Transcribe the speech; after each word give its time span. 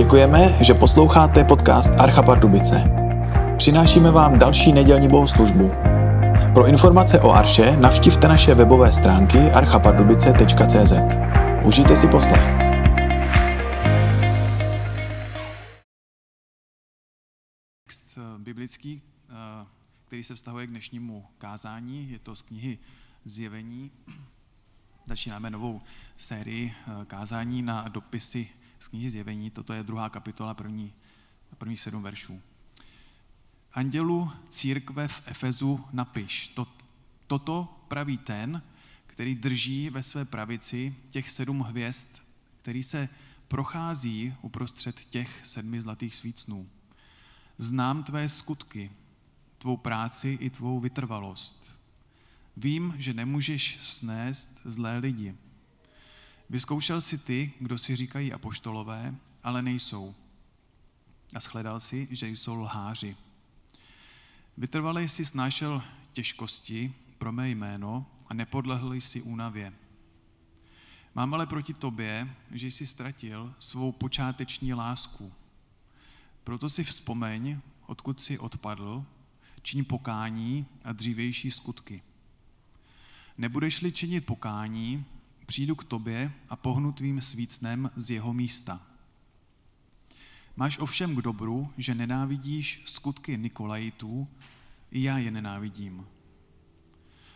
Děkujeme, 0.00 0.64
že 0.64 0.74
posloucháte 0.74 1.44
podcast 1.44 1.92
Archa 2.00 2.22
Pardubice. 2.22 2.84
Přinášíme 3.56 4.10
vám 4.10 4.38
další 4.38 4.72
nedělní 4.72 5.08
bohoslužbu. 5.08 5.70
Pro 6.54 6.66
informace 6.66 7.20
o 7.20 7.30
Arše 7.30 7.76
navštivte 7.76 8.28
naše 8.28 8.54
webové 8.54 8.92
stránky 8.92 9.38
archapardubice.cz. 9.38 10.92
Užijte 11.64 11.96
si 11.96 12.08
poslech. 12.08 12.42
Text 17.84 18.18
eh, 18.18 18.38
biblický, 18.38 19.02
eh, 19.30 19.66
který 20.06 20.24
se 20.24 20.34
vztahuje 20.34 20.66
k 20.66 20.70
dnešnímu 20.70 21.26
kázání, 21.38 22.10
je 22.10 22.18
to 22.18 22.36
z 22.36 22.42
knihy 22.42 22.78
Zjevení. 23.24 23.90
Začínáme 25.06 25.50
novou 25.50 25.80
sérii 26.16 26.72
eh, 26.72 27.04
kázání 27.04 27.62
na 27.62 27.84
dopisy 27.88 28.48
z 28.80 28.88
knihy 28.88 29.10
Zjevení. 29.10 29.50
Toto 29.50 29.72
je 29.72 29.82
druhá 29.82 30.08
kapitola, 30.08 30.54
první, 30.54 30.92
první 31.58 31.76
sedm 31.76 32.02
veršů. 32.02 32.42
Andělu 33.72 34.32
církve 34.48 35.08
v 35.08 35.22
Efezu 35.26 35.84
napiš, 35.92 36.46
to, 36.46 36.66
toto 37.26 37.84
praví 37.88 38.18
ten, 38.18 38.62
který 39.06 39.34
drží 39.34 39.90
ve 39.90 40.02
své 40.02 40.24
pravici 40.24 40.96
těch 41.10 41.30
sedm 41.30 41.60
hvězd, 41.60 42.22
který 42.62 42.82
se 42.82 43.08
prochází 43.48 44.34
uprostřed 44.42 45.04
těch 45.04 45.40
sedmi 45.44 45.80
zlatých 45.80 46.16
svícnů. 46.16 46.68
Znám 47.58 48.02
tvé 48.04 48.28
skutky, 48.28 48.90
tvou 49.58 49.76
práci 49.76 50.38
i 50.40 50.50
tvou 50.50 50.80
vytrvalost. 50.80 51.72
Vím, 52.56 52.94
že 52.98 53.14
nemůžeš 53.14 53.78
snést 53.82 54.60
zlé 54.64 54.98
lidi. 54.98 55.34
Vyzkoušel 56.50 57.00
si 57.00 57.18
ty, 57.18 57.52
kdo 57.60 57.78
si 57.78 57.96
říkají 57.96 58.32
apoštolové, 58.32 59.14
ale 59.42 59.62
nejsou. 59.62 60.14
A 61.34 61.40
shledal 61.40 61.80
si, 61.80 62.08
že 62.10 62.28
jsou 62.28 62.54
lháři. 62.54 63.16
Vytrvalej 64.56 65.08
si 65.08 65.24
snášel 65.24 65.82
těžkosti 66.12 66.94
pro 67.18 67.32
mé 67.32 67.50
jméno 67.50 68.06
a 68.26 68.34
nepodlehl 68.34 68.94
jsi 68.94 69.22
únavě. 69.22 69.72
Mám 71.14 71.34
ale 71.34 71.46
proti 71.46 71.74
tobě, 71.74 72.34
že 72.50 72.66
jsi 72.66 72.86
ztratil 72.86 73.54
svou 73.58 73.92
počáteční 73.92 74.74
lásku. 74.74 75.32
Proto 76.44 76.68
si 76.68 76.84
vzpomeň, 76.84 77.60
odkud 77.86 78.20
jsi 78.20 78.38
odpadl, 78.38 79.04
čiň 79.62 79.84
pokání 79.84 80.66
a 80.84 80.92
dřívější 80.92 81.50
skutky. 81.50 82.02
Nebudeš-li 83.38 83.92
činit 83.92 84.26
pokání, 84.26 85.04
přijdu 85.50 85.74
k 85.74 85.84
tobě 85.84 86.32
a 86.48 86.56
pohnu 86.56 86.92
tvým 86.92 87.20
svícnem 87.20 87.90
z 87.96 88.10
jeho 88.10 88.32
místa. 88.32 88.80
Máš 90.56 90.78
ovšem 90.78 91.16
k 91.16 91.22
dobru, 91.22 91.72
že 91.76 91.94
nenávidíš 91.94 92.82
skutky 92.86 93.38
Nikolajitů, 93.38 94.28
i 94.90 95.02
já 95.02 95.18
je 95.18 95.30
nenávidím. 95.30 96.06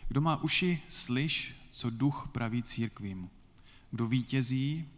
Kdo 0.08 0.20
má 0.20 0.42
uši, 0.42 0.82
slyš, 0.88 1.54
co 1.70 1.90
duch 1.90 2.28
praví 2.32 2.62
církvím. 2.62 3.30
Kdo 3.90 4.08
vítězí, 4.08 4.88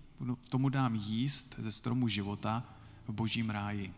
tomu 0.48 0.68
dám 0.68 0.94
jíst 0.94 1.54
ze 1.58 1.72
stromu 1.72 2.08
života 2.08 2.64
v 3.08 3.12
božím 3.12 3.50
ráji. 3.50 3.94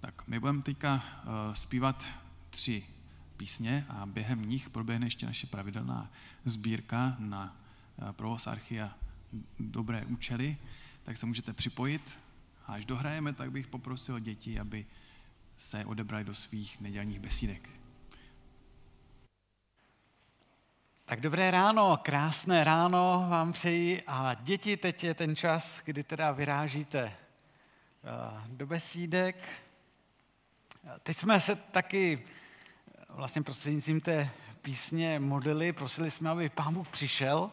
Tak, 0.00 0.28
my 0.28 0.40
budeme 0.40 0.62
teďka 0.62 0.94
uh, 0.94 1.54
zpívat 1.54 2.04
tři 2.50 2.95
písně 3.36 3.86
a 3.88 4.06
během 4.06 4.48
nich 4.48 4.70
proběhne 4.70 5.06
ještě 5.06 5.26
naše 5.26 5.46
pravidelná 5.46 6.12
sbírka 6.44 7.16
na 7.18 7.56
uh, 7.96 8.12
provoz 8.12 8.46
archia 8.46 8.94
dobré 9.60 10.04
účely, 10.04 10.56
tak 11.04 11.16
se 11.16 11.26
můžete 11.26 11.52
připojit. 11.52 12.18
A 12.66 12.72
až 12.72 12.84
dohrajeme, 12.84 13.32
tak 13.32 13.50
bych 13.50 13.66
poprosil 13.66 14.18
děti, 14.18 14.60
aby 14.60 14.86
se 15.56 15.84
odebrali 15.84 16.24
do 16.24 16.34
svých 16.34 16.80
nedělních 16.80 17.20
besídek. 17.20 17.70
Tak 21.04 21.20
dobré 21.20 21.50
ráno, 21.50 21.96
krásné 22.02 22.64
ráno 22.64 23.26
vám 23.28 23.52
přeji 23.52 24.02
a 24.06 24.34
děti, 24.34 24.76
teď 24.76 25.04
je 25.04 25.14
ten 25.14 25.36
čas, 25.36 25.82
kdy 25.84 26.02
teda 26.02 26.32
vyrážíte 26.32 27.02
eh, 27.04 27.16
do 28.48 28.66
besídek. 28.66 29.48
Teď 31.02 31.16
jsme 31.16 31.40
se 31.40 31.56
taky 31.56 32.24
eh, 32.24 32.35
vlastně 33.16 33.42
prostřednictvím 33.42 34.00
té 34.00 34.30
písně 34.62 35.20
modlili, 35.20 35.72
prosili 35.72 36.10
jsme, 36.10 36.30
aby 36.30 36.48
Pán 36.48 36.74
Bůh 36.74 36.88
přišel 36.88 37.50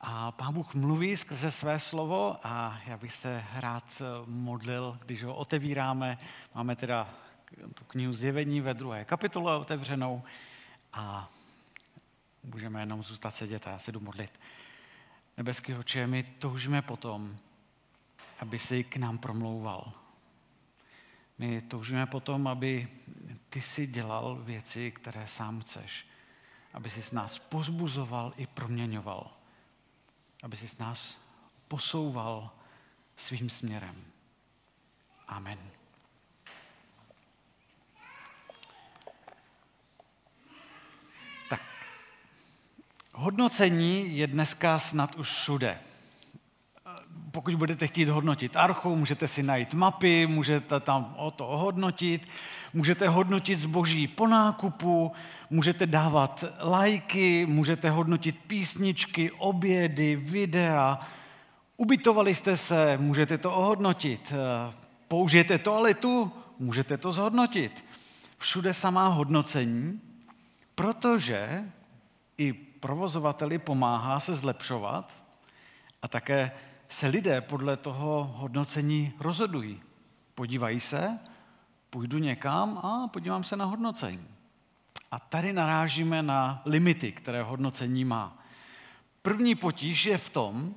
a 0.00 0.32
Pán 0.32 0.54
Bůh 0.54 0.74
mluví 0.74 1.16
skrze 1.16 1.50
své 1.50 1.78
slovo 1.78 2.36
a 2.42 2.80
já 2.86 2.96
bych 2.96 3.12
se 3.12 3.44
rád 3.54 3.84
eh, 4.00 4.04
modlil, 4.26 4.98
když 5.06 5.24
ho 5.24 5.34
otevíráme. 5.34 6.18
Máme 6.54 6.76
teda 6.76 7.14
tu 7.74 7.84
knihu 7.84 8.12
Zjevení 8.12 8.60
ve 8.60 8.74
druhé 8.74 9.04
kapitole 9.04 9.58
otevřenou 9.58 10.22
a 10.92 11.30
můžeme 12.42 12.80
jenom 12.80 13.02
zůstat 13.02 13.30
sedět 13.30 13.66
a 13.66 13.70
já 13.70 13.78
se 13.78 13.92
jdu 13.92 14.00
modlit. 14.00 14.40
Nebeský 15.36 15.74
oče, 15.74 16.06
my 16.06 16.22
toužíme 16.22 16.82
potom, 16.82 17.36
aby 18.40 18.58
si 18.58 18.84
k 18.84 18.96
nám 18.96 19.18
promlouval. 19.18 19.92
My 21.38 21.60
toužíme 21.60 22.06
potom, 22.06 22.48
aby 22.48 22.88
ty 23.50 23.60
si 23.60 23.86
dělal 23.86 24.36
věci, 24.36 24.90
které 24.90 25.26
sám 25.26 25.60
chceš. 25.60 26.06
Aby 26.72 26.90
si 26.90 27.02
s 27.02 27.12
nás 27.12 27.38
pozbuzoval 27.38 28.32
i 28.36 28.46
proměňoval 28.46 29.40
aby 30.42 30.56
si 30.56 30.68
s 30.68 30.78
nás 30.78 31.16
posouval 31.68 32.50
svým 33.16 33.50
směrem. 33.50 34.04
Amen. 35.28 35.70
Tak, 41.50 41.62
hodnocení 43.14 44.16
je 44.16 44.26
dneska 44.26 44.78
snad 44.78 45.14
už 45.14 45.30
všude 45.30 45.80
pokud 47.30 47.54
budete 47.54 47.86
chtít 47.86 48.08
hodnotit 48.08 48.56
archu, 48.56 48.96
můžete 48.96 49.28
si 49.28 49.42
najít 49.42 49.74
mapy, 49.74 50.26
můžete 50.26 50.80
tam 50.80 51.14
o 51.16 51.30
to 51.30 51.48
ohodnotit, 51.48 52.28
můžete 52.74 53.08
hodnotit 53.08 53.58
zboží 53.58 54.08
po 54.08 54.26
nákupu, 54.26 55.12
můžete 55.50 55.86
dávat 55.86 56.44
lajky, 56.60 57.46
můžete 57.46 57.90
hodnotit 57.90 58.38
písničky, 58.46 59.30
obědy, 59.30 60.16
videa. 60.16 61.00
Ubytovali 61.76 62.34
jste 62.34 62.56
se, 62.56 62.98
můžete 62.98 63.38
to 63.38 63.52
ohodnotit. 63.52 64.32
Použijete 65.08 65.58
toaletu, 65.58 66.32
můžete 66.58 66.96
to 66.96 67.12
zhodnotit. 67.12 67.84
Všude 68.38 68.74
samá 68.74 69.08
hodnocení, 69.08 70.00
protože 70.74 71.64
i 72.38 72.52
provozovateli 72.52 73.58
pomáhá 73.58 74.20
se 74.20 74.34
zlepšovat 74.34 75.14
a 76.02 76.08
také 76.08 76.50
se 76.90 77.06
lidé 77.06 77.40
podle 77.40 77.76
toho 77.76 78.34
hodnocení 78.36 79.12
rozhodují. 79.18 79.82
Podívají 80.34 80.80
se, 80.80 81.18
půjdu 81.90 82.18
někam 82.18 82.78
a 82.78 83.08
podívám 83.08 83.44
se 83.44 83.56
na 83.56 83.64
hodnocení. 83.64 84.26
A 85.10 85.18
tady 85.18 85.52
narážíme 85.52 86.22
na 86.22 86.62
limity, 86.64 87.12
které 87.12 87.42
hodnocení 87.42 88.04
má. 88.04 88.38
První 89.22 89.54
potíž 89.54 90.04
je 90.04 90.18
v 90.18 90.28
tom, 90.28 90.74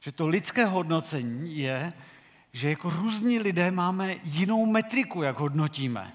že 0.00 0.12
to 0.12 0.26
lidské 0.26 0.66
hodnocení 0.66 1.56
je, 1.56 1.92
že 2.52 2.70
jako 2.70 2.90
různí 2.90 3.38
lidé 3.38 3.70
máme 3.70 4.16
jinou 4.22 4.66
metriku, 4.66 5.22
jak 5.22 5.38
hodnotíme. 5.38 6.12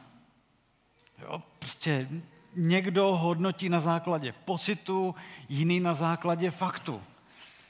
Jo, 1.21 1.43
prostě 1.59 2.09
někdo 2.55 3.15
hodnotí 3.15 3.69
na 3.69 3.79
základě 3.79 4.31
pocitu, 4.45 5.15
jiný 5.49 5.79
na 5.79 5.93
základě 5.93 6.51
faktu. 6.51 7.03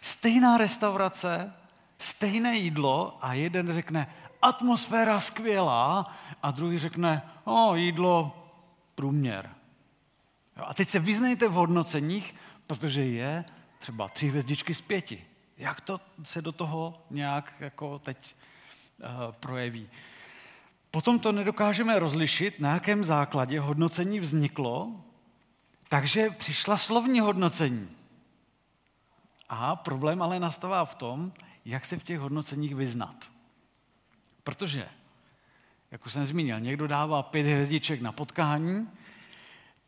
Stejná 0.02 0.58
restaurace 0.58 1.54
stejné 1.98 2.56
jídlo 2.56 3.18
a 3.22 3.34
jeden 3.34 3.74
řekne 3.74 4.14
atmosféra 4.42 5.20
skvělá 5.20 6.14
a 6.44 6.52
druhý 6.52 6.80
řekne 6.80 7.22
o, 7.44 7.76
jídlo 7.76 8.46
průměr. 8.96 9.50
Jo, 10.58 10.64
a 10.68 10.74
teď 10.74 10.90
se 10.90 11.00
vyznejte 11.00 11.48
v 11.48 11.52
hodnoceních, 11.52 12.36
protože 12.68 13.06
je 13.06 13.46
třeba 13.80 14.10
tři 14.10 14.28
hvězdičky 14.28 14.74
z 14.74 14.82
pěti. 14.82 15.26
Jak 15.58 15.82
to 15.82 16.02
se 16.24 16.42
do 16.42 16.52
toho 16.52 17.06
nějak 17.10 17.54
jako 17.60 18.00
teď 18.00 18.36
uh, 19.00 19.08
projeví? 19.40 19.90
Potom 20.92 21.20
to 21.20 21.32
nedokážeme 21.32 22.00
rozlišit, 22.00 22.60
na 22.60 22.74
jakém 22.74 23.04
základě 23.04 23.60
hodnocení 23.60 24.20
vzniklo, 24.20 24.92
takže 25.90 26.30
přišla 26.30 26.78
slovní 26.78 27.20
hodnocení. 27.20 27.90
A 29.50 29.76
problém 29.76 30.22
ale 30.22 30.40
nastává 30.40 30.86
v 30.86 30.96
tom, 30.96 31.32
jak 31.68 31.86
se 31.86 31.98
v 31.98 32.04
těch 32.04 32.20
hodnoceních 32.20 32.76
vyznat. 32.76 33.32
Protože, 34.44 34.90
jak 35.92 36.06
už 36.06 36.14
jsem 36.14 36.26
zmínil, 36.26 36.60
někdo 36.60 36.88
dává 36.88 37.24
pět 37.24 37.44
hvězdiček 37.44 38.02
na 38.02 38.12
potkání, 38.12 38.90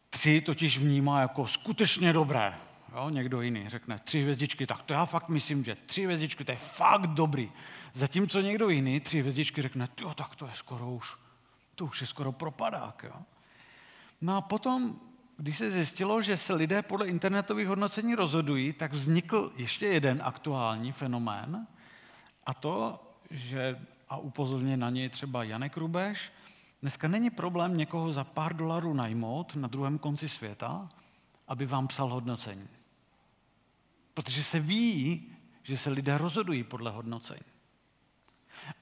tři 0.10 0.42
totiž 0.42 0.78
vnímá 0.78 1.22
jako 1.22 1.48
skutečně 1.48 2.14
dobré. 2.14 2.58
Jo, 2.96 3.10
někdo 3.10 3.42
jiný 3.42 3.70
řekne 3.70 4.00
tři 4.00 4.22
hvězdičky, 4.22 4.68
tak 4.68 4.84
to 4.84 4.94
já 4.94 5.06
fakt 5.06 5.30
myslím, 5.30 5.64
že 5.64 5.78
tři 5.86 6.04
hvězdičky, 6.04 6.46
to 6.46 6.52
je 6.52 6.58
fakt 6.58 7.08
dobrý. 7.08 7.52
Zatímco 7.94 8.42
někdo 8.42 8.70
jiný 8.70 9.00
tři 9.00 9.20
hvězdičky 9.20 9.62
řekne, 9.62 9.88
jo, 10.02 10.14
tak 10.14 10.36
to 10.36 10.46
je 10.46 10.52
skoro 10.56 10.92
už, 10.92 11.16
to 11.76 11.86
už 11.86 12.02
je 12.02 12.08
skoro 12.08 12.32
propadák. 12.32 13.06
Jo. 13.08 13.22
No 14.22 14.38
a 14.38 14.42
potom, 14.42 15.00
když 15.42 15.58
se 15.58 15.72
zjistilo, 15.72 16.22
že 16.22 16.38
se 16.38 16.54
lidé 16.54 16.82
podle 16.82 17.08
internetových 17.08 17.68
hodnocení 17.68 18.16
rozhodují, 18.16 18.74
tak 18.74 18.94
vznikl 18.94 19.52
ještě 19.56 19.86
jeden 19.88 20.22
aktuální 20.24 20.92
fenomén 20.92 21.68
a 22.46 22.54
to, 22.54 23.04
že, 23.32 23.80
a 24.10 24.18
upozorně 24.18 24.78
na 24.78 24.90
něj 24.90 25.10
třeba 25.10 25.44
Janek 25.44 25.78
Rubeš, 25.78 26.32
dneska 26.82 27.08
není 27.08 27.30
problém 27.30 27.78
někoho 27.78 28.14
za 28.14 28.24
pár 28.24 28.56
dolarů 28.56 28.94
najmout 28.94 29.56
na 29.56 29.68
druhém 29.68 29.98
konci 29.98 30.30
světa, 30.30 30.90
aby 31.48 31.66
vám 31.66 31.88
psal 31.88 32.10
hodnocení. 32.10 32.68
Protože 34.14 34.44
se 34.44 34.60
ví, 34.60 35.28
že 35.64 35.78
se 35.78 35.90
lidé 35.90 36.18
rozhodují 36.18 36.64
podle 36.64 36.92
hodnocení. 36.92 37.50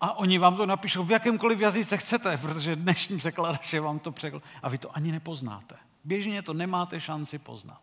A 0.02 0.18
oni 0.18 0.38
vám 0.38 0.58
to 0.58 0.66
napíšou 0.66 1.04
v 1.04 1.12
jakémkoliv 1.12 1.60
jazyce 1.60 1.98
chcete, 1.98 2.38
protože 2.38 2.76
dnešní 2.76 3.18
překladač 3.18 3.74
je 3.74 3.82
vám 3.82 4.00
to 4.00 4.12
překlad. 4.12 4.44
A 4.64 4.70
vy 4.70 4.78
to 4.78 4.96
ani 4.96 5.12
nepoznáte. 5.12 5.87
Běžně 6.08 6.42
to 6.42 6.54
nemáte 6.54 7.02
šanci 7.02 7.40
poznat. 7.40 7.82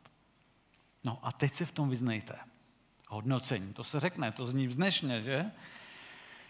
No 1.04 1.18
a 1.22 1.32
teď 1.32 1.54
se 1.54 1.66
v 1.66 1.72
tom 1.72 1.90
vyznejte. 1.90 2.34
Hodnocení, 3.08 3.72
to 3.72 3.84
se 3.84 4.00
řekne, 4.00 4.32
to 4.32 4.46
zní 4.46 4.66
vznešně, 4.66 5.22
že? 5.22 5.50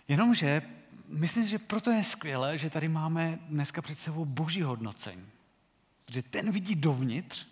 Jenomže 0.09 0.63
myslím, 1.09 1.47
že 1.47 1.59
proto 1.59 1.91
je 1.91 2.05
skvělé, 2.05 2.59
že 2.59 2.71
tady 2.71 2.89
máme 2.89 3.39
dneska 3.49 3.83
před 3.83 4.01
sebou 4.01 4.25
boží 4.25 4.63
hodnocení. 4.63 5.27
Protože 6.05 6.23
ten 6.23 6.53
vidí 6.53 6.75
dovnitř 6.75 7.47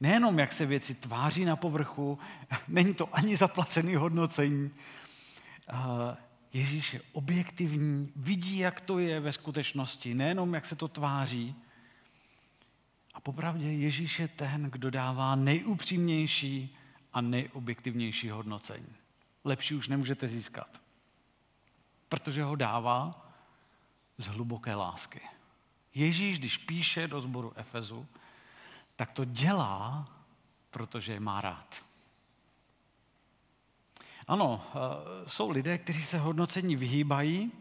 Nejenom, 0.00 0.38
jak 0.38 0.52
se 0.52 0.66
věci 0.66 0.94
tváří 0.94 1.44
na 1.44 1.56
povrchu, 1.56 2.18
není 2.68 2.94
to 2.94 3.16
ani 3.16 3.36
zaplacený 3.36 3.94
hodnocení. 3.94 4.70
Ježíš 6.52 6.94
je 6.94 7.02
objektivní, 7.12 8.12
vidí, 8.16 8.58
jak 8.58 8.80
to 8.80 8.98
je 8.98 9.20
ve 9.20 9.32
skutečnosti, 9.32 10.14
nejenom, 10.14 10.54
jak 10.54 10.66
se 10.66 10.76
to 10.76 10.88
tváří. 10.88 11.54
A 13.14 13.20
popravdě 13.20 13.72
Ježíš 13.72 14.18
je 14.18 14.28
ten, 14.28 14.70
kdo 14.70 14.90
dává 14.90 15.34
nejupřímnější 15.34 16.76
a 17.12 17.20
nejobjektivnější 17.20 18.30
hodnocení. 18.30 18.94
Lepší 19.44 19.74
už 19.74 19.88
nemůžete 19.88 20.28
získat, 20.28 20.80
protože 22.08 22.42
ho 22.42 22.56
dává 22.56 23.26
z 24.18 24.26
hluboké 24.26 24.74
lásky. 24.74 25.20
Ježíš, 25.94 26.38
když 26.38 26.56
píše 26.56 27.08
do 27.08 27.20
sboru 27.20 27.52
Efezu, 27.56 28.06
tak 28.96 29.12
to 29.12 29.24
dělá, 29.24 30.08
protože 30.70 31.12
je 31.12 31.20
má 31.20 31.40
rád. 31.40 31.84
Ano, 34.26 34.62
eh, 34.68 35.28
jsou 35.28 35.50
lidé, 35.50 35.78
kteří 35.78 36.02
se 36.02 36.18
hodnocení 36.18 36.76
vyhýbají, 36.76 37.52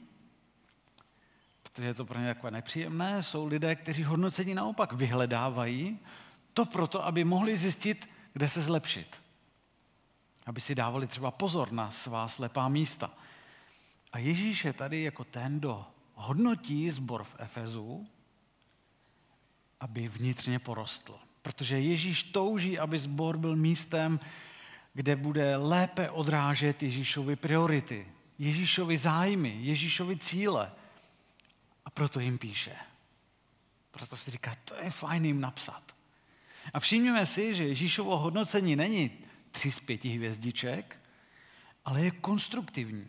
protože 1.71 1.87
je 1.87 1.93
to 1.93 2.05
pro 2.05 2.19
ně 2.19 2.27
takové 2.33 2.51
nepříjemné. 2.51 3.23
Jsou 3.23 3.45
lidé, 3.45 3.75
kteří 3.75 4.03
hodnocení 4.03 4.53
naopak 4.53 4.93
vyhledávají, 4.93 5.99
to 6.53 6.65
proto, 6.65 7.05
aby 7.05 7.23
mohli 7.23 7.57
zjistit, 7.57 8.09
kde 8.33 8.49
se 8.49 8.61
zlepšit. 8.61 9.21
Aby 10.45 10.61
si 10.61 10.75
dávali 10.75 11.07
třeba 11.07 11.31
pozor 11.31 11.71
na 11.71 11.91
svá 11.91 12.27
slepá 12.27 12.67
místa. 12.67 13.11
A 14.13 14.19
Ježíš 14.19 14.65
je 14.65 14.73
tady 14.73 15.03
jako 15.03 15.23
ten, 15.23 15.59
kdo 15.59 15.85
hodnotí 16.15 16.91
zbor 16.91 17.23
v 17.23 17.35
Efezu, 17.39 18.07
aby 19.79 20.07
vnitřně 20.07 20.59
porostl. 20.59 21.19
Protože 21.41 21.79
Ježíš 21.79 22.23
touží, 22.23 22.79
aby 22.79 22.99
sbor 22.99 23.37
byl 23.37 23.55
místem, 23.55 24.19
kde 24.93 25.15
bude 25.15 25.55
lépe 25.55 26.09
odrážet 26.09 26.83
Ježíšovi 26.83 27.35
priority, 27.35 28.07
Ježíšovi 28.39 28.97
zájmy, 28.97 29.57
Ježíšovi 29.59 30.17
cíle. 30.17 30.71
A 31.89 31.91
proto 31.91 32.19
jim 32.19 32.37
píše. 32.37 32.75
Proto 33.91 34.17
si 34.17 34.31
říká, 34.31 34.55
to 34.65 34.75
je 34.75 34.89
fajn 34.89 35.25
jim 35.25 35.41
napsat. 35.41 35.95
A 36.73 36.79
všimněme 36.79 37.25
si, 37.25 37.55
že 37.55 37.63
Ježíšovo 37.63 38.17
hodnocení 38.17 38.75
není 38.75 39.11
tři 39.51 39.71
z 39.71 39.79
pěti 39.79 40.09
hvězdiček, 40.09 41.01
ale 41.85 42.01
je 42.01 42.11
konstruktivní. 42.11 43.07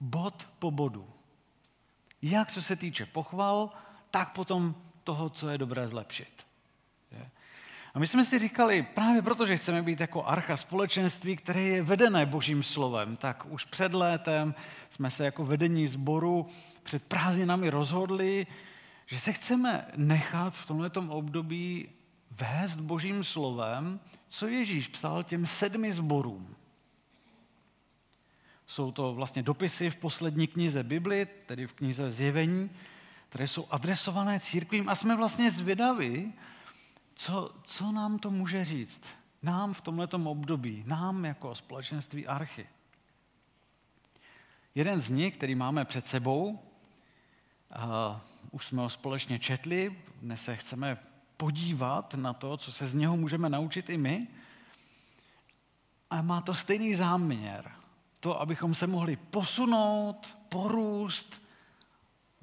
Bod 0.00 0.48
po 0.58 0.70
bodu. 0.70 1.12
Jak 2.22 2.52
co 2.52 2.62
se 2.62 2.76
týče 2.76 3.06
pochval, 3.06 3.70
tak 4.10 4.32
potom 4.32 4.74
toho, 5.04 5.30
co 5.30 5.48
je 5.48 5.58
dobré 5.58 5.88
zlepšit. 5.88 6.45
A 7.96 7.98
my 7.98 8.06
jsme 8.06 8.24
si 8.24 8.38
říkali, 8.38 8.82
právě 8.82 9.22
proto, 9.22 9.46
že 9.46 9.56
chceme 9.56 9.82
být 9.82 10.00
jako 10.00 10.24
archa 10.24 10.56
společenství, 10.56 11.36
které 11.36 11.62
je 11.62 11.82
vedené 11.82 12.26
božím 12.26 12.62
slovem, 12.62 13.16
tak 13.16 13.46
už 13.48 13.64
před 13.64 13.94
létem 13.94 14.54
jsme 14.90 15.10
se 15.10 15.24
jako 15.24 15.44
vedení 15.44 15.86
sboru 15.86 16.46
před 16.82 17.04
prázdninami 17.04 17.70
rozhodli, 17.70 18.46
že 19.06 19.20
se 19.20 19.32
chceme 19.32 19.86
nechat 19.96 20.54
v 20.54 20.66
tomto 20.66 21.00
období 21.00 21.88
vést 22.30 22.76
božím 22.76 23.24
slovem, 23.24 24.00
co 24.28 24.46
Ježíš 24.46 24.88
psal 24.88 25.22
těm 25.22 25.46
sedmi 25.46 25.92
zborům. 25.92 26.54
Jsou 28.66 28.92
to 28.92 29.14
vlastně 29.14 29.42
dopisy 29.42 29.90
v 29.90 29.96
poslední 29.96 30.46
knize 30.46 30.82
Bibli, 30.82 31.26
tedy 31.46 31.66
v 31.66 31.72
knize 31.72 32.12
Zjevení, 32.12 32.70
které 33.28 33.48
jsou 33.48 33.66
adresované 33.70 34.40
církvím 34.40 34.88
a 34.88 34.94
jsme 34.94 35.16
vlastně 35.16 35.50
zvědaví, 35.50 36.32
co, 37.16 37.50
co 37.62 37.92
nám 37.92 38.18
to 38.18 38.30
může 38.30 38.64
říct? 38.64 39.02
Nám 39.42 39.74
v 39.74 39.80
tomto 39.80 40.18
období, 40.18 40.84
nám 40.86 41.24
jako 41.24 41.54
společenství 41.54 42.26
Archy. 42.26 42.66
Jeden 44.74 45.00
z 45.00 45.10
nich, 45.10 45.36
který 45.36 45.54
máme 45.54 45.84
před 45.84 46.06
sebou, 46.06 46.48
uh, 46.48 46.60
už 48.50 48.66
jsme 48.66 48.82
ho 48.82 48.88
společně 48.88 49.38
četli, 49.38 49.96
dnes 50.22 50.44
se 50.44 50.56
chceme 50.56 50.98
podívat 51.36 52.14
na 52.14 52.32
to, 52.32 52.56
co 52.56 52.72
se 52.72 52.86
z 52.86 52.94
něho 52.94 53.16
můžeme 53.16 53.48
naučit 53.48 53.90
i 53.90 53.96
my. 53.96 54.28
A 56.10 56.22
má 56.22 56.40
to 56.40 56.54
stejný 56.54 56.94
záměr. 56.94 57.72
To, 58.20 58.40
abychom 58.40 58.74
se 58.74 58.86
mohli 58.86 59.16
posunout, 59.16 60.38
porůst, 60.48 61.42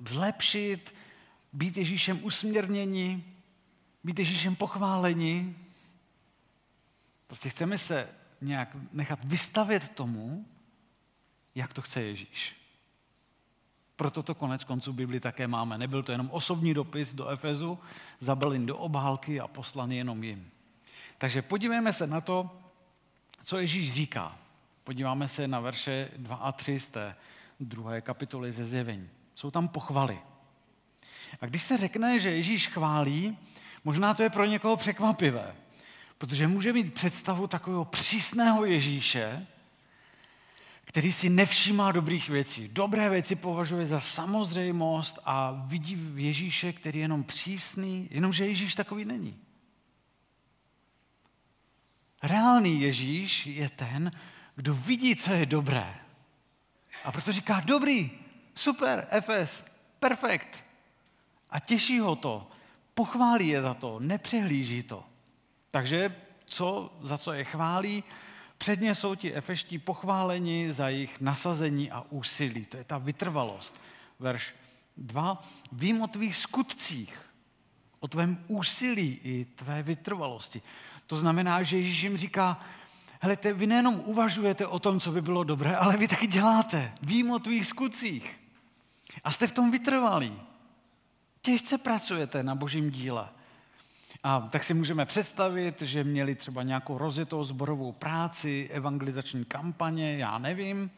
zlepšit, 0.08 0.96
být 1.54 1.78
Ježíšem 1.78 2.20
usměrněni, 2.24 3.33
být 4.04 4.20
Ježíšem 4.20 4.56
pochváleni. 4.56 5.56
Prostě 7.28 7.50
chceme 7.50 7.78
se 7.78 8.10
nějak 8.42 8.70
nechat 8.92 9.20
vystavět 9.24 9.90
tomu, 9.90 10.46
jak 11.56 11.74
to 11.74 11.82
chce 11.82 12.04
Ježíš. 12.04 12.56
Proto 13.96 14.24
to 14.24 14.36
konec 14.36 14.64
konců 14.64 14.94
Bibli 14.94 15.20
také 15.20 15.48
máme. 15.48 15.78
Nebyl 15.78 16.04
to 16.04 16.12
jenom 16.12 16.30
osobní 16.32 16.74
dopis 16.74 17.14
do 17.14 17.28
Efezu, 17.28 17.80
zabelin 18.20 18.66
do 18.66 18.78
obálky 18.78 19.40
a 19.40 19.48
poslaný 19.48 19.98
jenom 19.98 20.24
jim. 20.24 20.52
Takže 21.18 21.42
podívejme 21.42 21.94
se 21.94 22.08
na 22.08 22.22
to, 22.22 22.60
co 23.44 23.58
Ježíš 23.58 23.94
říká. 23.94 24.38
Podíváme 24.84 25.28
se 25.28 25.48
na 25.48 25.60
verše 25.60 26.10
2 26.18 26.36
a 26.36 26.52
3 26.52 26.80
z 26.80 26.88
té 26.88 27.16
druhé 27.60 28.02
kapitoly 28.02 28.52
ze 28.52 28.66
zjevení. 28.66 29.10
Jsou 29.36 29.52
tam 29.52 29.68
pochvaly. 29.68 30.20
A 31.42 31.46
když 31.46 31.64
se 31.64 31.78
řekne, 31.78 32.20
že 32.20 32.30
Ježíš 32.30 32.68
chválí, 32.68 33.38
Možná 33.84 34.14
to 34.14 34.24
je 34.24 34.30
pro 34.30 34.46
někoho 34.46 34.78
překvapivé, 34.78 35.56
protože 36.18 36.48
může 36.48 36.74
mít 36.74 36.94
představu 36.94 37.48
takového 37.48 37.86
přísného 37.86 38.66
Ježíše, 38.66 39.48
který 40.86 41.12
si 41.12 41.30
nevšímá 41.30 41.92
dobrých 41.92 42.30
věcí. 42.30 42.70
Dobré 42.74 43.10
věci 43.10 43.36
považuje 43.36 43.86
za 43.86 44.00
samozřejmost 44.00 45.20
a 45.26 45.64
vidí 45.66 45.96
v 45.96 46.20
Ježíše, 46.20 46.74
který 46.74 47.00
je 47.00 47.04
jenom 47.04 47.24
přísný, 47.24 48.08
jenomže 48.12 48.48
Ježíš 48.48 48.76
takový 48.76 49.06
není. 49.06 49.40
Reálný 52.24 52.82
Ježíš 52.82 53.46
je 53.46 53.70
ten, 53.70 54.12
kdo 54.56 54.74
vidí, 54.74 55.16
co 55.16 55.34
je 55.34 55.46
dobré. 55.46 55.96
A 57.04 57.12
proto 57.12 57.32
říká, 57.32 57.62
dobrý, 57.66 58.12
super, 58.56 59.08
FS, 59.22 59.64
perfekt. 60.00 60.64
A 61.50 61.60
těší 61.60 62.00
ho 62.00 62.16
to, 62.16 62.52
Pochválí 62.94 63.48
je 63.48 63.62
za 63.62 63.74
to, 63.74 64.00
nepřehlíží 64.00 64.84
to. 64.84 65.04
Takže 65.72 66.16
co, 66.46 66.94
za 67.02 67.18
co 67.18 67.34
je 67.34 67.44
chválí? 67.44 68.04
Předně 68.58 68.96
jsou 68.96 69.16
ti 69.16 69.34
efeští 69.34 69.80
pochváleni 69.80 70.72
za 70.72 70.90
jejich 70.90 71.22
nasazení 71.22 71.92
a 71.92 72.06
úsilí. 72.10 72.66
To 72.66 72.78
je 72.78 72.84
ta 72.84 72.98
vytrvalost. 72.98 73.82
Verš 74.20 74.56
2. 74.98 75.44
Vím 75.72 76.02
o 76.02 76.08
tvých 76.08 76.36
skutcích, 76.36 77.22
o 78.00 78.08
tvém 78.08 78.44
úsilí 78.48 79.20
i 79.24 79.46
tvé 79.46 79.84
vytrvalosti. 79.84 80.62
To 81.08 81.18
znamená, 81.18 81.64
že 81.64 81.78
Ježíš 81.78 82.02
jim 82.02 82.18
říká, 82.18 82.62
hele, 83.20 83.38
vy 83.54 83.68
nejenom 83.68 84.02
uvažujete 84.06 84.68
o 84.68 84.80
tom, 84.80 85.00
co 85.00 85.12
by 85.12 85.22
bylo 85.22 85.44
dobré, 85.44 85.76
ale 85.76 85.98
vy 85.98 86.08
taky 86.08 86.28
děláte. 86.28 86.94
Vím 87.02 87.32
o 87.32 87.40
tvých 87.40 87.66
skutcích. 87.66 88.40
A 89.24 89.32
jste 89.32 89.48
v 89.48 89.54
tom 89.54 89.72
vytrvalí 89.72 90.34
těžce 91.44 91.78
pracujete 91.78 92.44
na 92.44 92.56
božím 92.56 92.92
díle. 92.92 93.30
A 94.24 94.40
tak 94.40 94.64
si 94.64 94.74
můžeme 94.74 95.06
představit, 95.06 95.82
že 95.82 96.04
měli 96.04 96.36
třeba 96.36 96.64
nějakou 96.64 96.98
rozjetou 96.98 97.44
zborovou 97.44 97.92
práci, 97.92 98.70
evangelizační 98.72 99.46
kampaně, 99.46 100.18
já 100.18 100.38
nevím. 100.38 100.92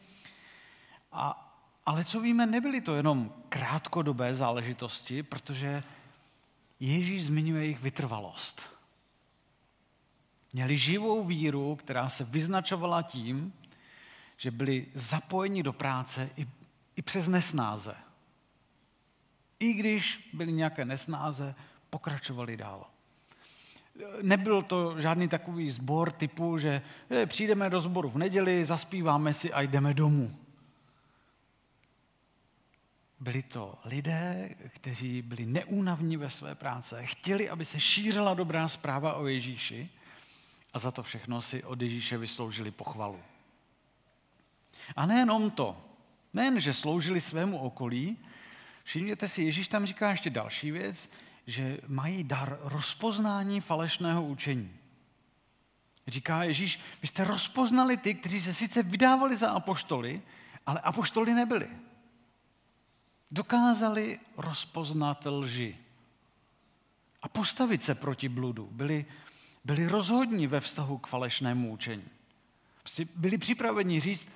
A, 1.12 1.52
ale 1.86 2.04
co 2.04 2.20
víme, 2.20 2.46
nebyly 2.46 2.80
to 2.80 2.96
jenom 2.96 3.32
krátkodobé 3.48 4.34
záležitosti, 4.34 5.22
protože 5.22 5.82
Ježíš 6.80 7.24
zmiňuje 7.24 7.62
jejich 7.62 7.80
vytrvalost. 7.80 8.70
Měli 10.52 10.78
živou 10.78 11.24
víru, 11.24 11.76
která 11.76 12.08
se 12.08 12.24
vyznačovala 12.24 13.02
tím, 13.02 13.52
že 14.36 14.50
byli 14.50 14.86
zapojeni 14.94 15.62
do 15.62 15.72
práce 15.72 16.30
i, 16.36 16.48
i 16.96 17.02
přes 17.02 17.28
nesnáze. 17.28 17.94
I 19.60 19.72
když 19.72 20.30
byly 20.32 20.52
nějaké 20.52 20.84
nesnáze, 20.84 21.54
pokračovali 21.90 22.56
dál. 22.56 22.86
Nebyl 24.22 24.62
to 24.62 25.00
žádný 25.00 25.28
takový 25.28 25.70
sbor 25.70 26.12
typu, 26.12 26.58
že 26.58 26.82
přijdeme 27.26 27.70
do 27.70 27.80
sboru 27.80 28.08
v 28.08 28.18
neděli, 28.18 28.64
zaspíváme 28.64 29.34
si 29.34 29.52
a 29.52 29.60
jdeme 29.60 29.94
domů. 29.94 30.36
Byli 33.20 33.42
to 33.42 33.78
lidé, 33.84 34.54
kteří 34.68 35.22
byli 35.22 35.46
neúnavní 35.46 36.16
ve 36.16 36.30
své 36.30 36.54
práce, 36.54 37.06
chtěli, 37.06 37.50
aby 37.50 37.64
se 37.64 37.80
šířila 37.80 38.34
dobrá 38.34 38.68
zpráva 38.68 39.14
o 39.14 39.26
Ježíši 39.26 39.88
a 40.72 40.78
za 40.78 40.90
to 40.90 41.02
všechno 41.02 41.42
si 41.42 41.64
od 41.64 41.82
Ježíše 41.82 42.18
vysloužili 42.18 42.70
pochvalu. 42.70 43.20
A 44.96 45.06
nejenom 45.06 45.50
to, 45.50 45.76
nejen, 46.34 46.60
že 46.60 46.74
sloužili 46.74 47.20
svému 47.20 47.58
okolí, 47.58 48.18
všimněte 48.86 49.28
si, 49.28 49.42
Ježíš 49.42 49.68
tam 49.68 49.86
říká 49.86 50.10
ještě 50.10 50.30
další 50.30 50.70
věc, 50.70 51.12
že 51.46 51.78
mají 51.86 52.24
dar 52.24 52.58
rozpoznání 52.62 53.60
falešného 53.60 54.26
učení. 54.26 54.76
Říká 56.06 56.42
Ježíš, 56.42 56.80
vy 57.02 57.08
jste 57.08 57.24
rozpoznali 57.24 57.96
ty, 57.96 58.14
kteří 58.14 58.40
se 58.40 58.54
sice 58.54 58.82
vydávali 58.82 59.36
za 59.36 59.50
apoštoly, 59.50 60.22
ale 60.66 60.80
apoštoly 60.80 61.34
nebyli. 61.34 61.68
Dokázali 63.30 64.18
rozpoznat 64.36 65.26
lži 65.26 65.76
a 67.22 67.28
postavit 67.28 67.82
se 67.82 67.94
proti 67.94 68.28
bludu. 68.28 68.68
Byli, 68.72 69.06
byli 69.64 69.86
rozhodní 69.86 70.46
ve 70.46 70.60
vztahu 70.60 70.98
k 70.98 71.06
falešnému 71.06 71.72
učení. 71.72 72.08
Prostě 72.78 73.06
byli 73.16 73.38
připraveni 73.38 74.00
říct, 74.00 74.28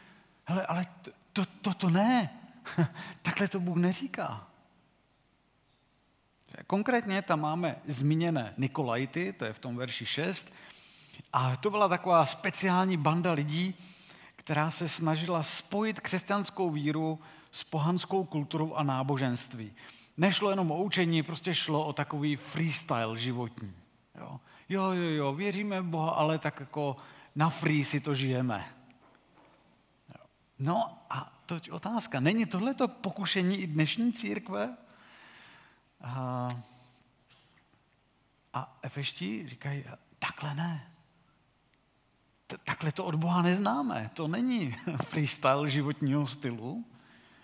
hele, 0.45 0.67
ale 0.67 0.87
to, 1.03 1.11
to, 1.33 1.45
to, 1.63 1.75
to 1.75 1.91
ne, 1.91 2.40
takhle 3.23 3.49
to 3.49 3.61
Bůh 3.61 3.77
neříká. 3.77 4.47
Konkrétně 6.67 7.23
tam 7.23 7.41
máme 7.41 7.77
zmíněné 7.87 8.55
Nikolajty, 8.57 9.33
to 9.33 9.45
je 9.45 9.53
v 9.53 9.59
tom 9.59 9.77
verši 9.77 10.07
6, 10.07 10.53
a 11.33 11.57
to 11.57 11.71
byla 11.71 11.89
taková 11.89 12.27
speciální 12.27 12.97
banda 12.97 13.33
lidí, 13.33 13.75
která 14.37 14.71
se 14.71 14.89
snažila 14.89 15.43
spojit 15.43 16.01
křesťanskou 16.01 16.71
víru 16.71 17.19
s 17.53 17.65
pohanskou 17.65 18.25
kulturou 18.25 18.75
a 18.75 18.83
náboženství. 18.83 19.73
Nešlo 20.17 20.51
jenom 20.51 20.71
o 20.71 20.83
učení, 20.83 21.23
prostě 21.23 21.55
šlo 21.55 21.85
o 21.87 21.93
takový 21.93 22.37
freestyle 22.37 23.19
životní. 23.19 23.73
Jo, 24.19 24.41
jo, 24.69 24.93
jo, 24.93 25.11
jo 25.11 25.33
věříme 25.33 25.81
v 25.81 25.85
Boha, 25.85 26.11
ale 26.11 26.39
tak 26.39 26.61
jako 26.61 26.97
na 27.35 27.51
free 27.51 27.85
si 27.85 28.01
to 28.01 28.15
žijeme. 28.15 28.65
No 30.61 30.99
a 31.11 31.33
to 31.47 31.55
je 31.55 31.73
otázka. 31.73 32.21
Není 32.21 32.47
tohleto 32.47 32.89
pokušení 32.89 33.57
i 33.57 33.67
dnešní 33.67 34.13
církve? 34.13 34.77
A, 36.01 36.49
a 38.55 38.79
efešti 38.83 39.49
říkají, 39.49 39.85
takhle 40.19 40.55
ne. 40.55 40.91
Takhle 42.65 42.93
to 42.93 43.05
od 43.05 43.15
Boha 43.15 43.43
neznáme. 43.43 44.11
To 44.15 44.29
není 44.29 44.77
freestyle 45.05 45.71
životního 45.71 46.27
stylu. 46.27 46.85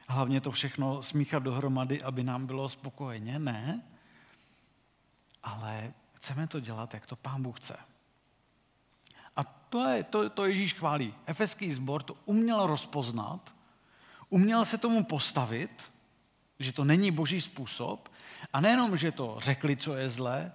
Hlavně 0.08 0.40
to 0.40 0.50
všechno 0.50 1.02
smíchat 1.02 1.42
dohromady, 1.42 2.02
aby 2.02 2.24
nám 2.24 2.46
bylo 2.46 2.68
spokojeně. 2.68 3.38
Ne. 3.38 3.82
Ale 5.42 5.92
chceme 6.14 6.46
to 6.46 6.60
dělat, 6.60 6.94
jak 6.94 7.06
to 7.06 7.16
pán 7.16 7.42
Bůh 7.42 7.60
chce. 7.60 7.76
A 9.36 9.44
to, 9.44 9.88
je, 9.88 10.02
to, 10.02 10.30
to 10.30 10.46
Ježíš 10.46 10.74
chválí. 10.74 11.14
Efeský 11.26 11.72
sbor 11.72 12.02
to 12.02 12.16
uměl 12.24 12.66
rozpoznat, 12.66 13.54
uměl 14.28 14.64
se 14.64 14.78
tomu 14.78 15.04
postavit, 15.04 15.82
že 16.58 16.72
to 16.72 16.84
není 16.84 17.10
boží 17.10 17.40
způsob 17.40 18.08
a 18.52 18.60
nejenom, 18.60 18.96
že 18.96 19.12
to 19.12 19.36
řekli, 19.40 19.76
co 19.76 19.96
je 19.96 20.10
zlé, 20.10 20.52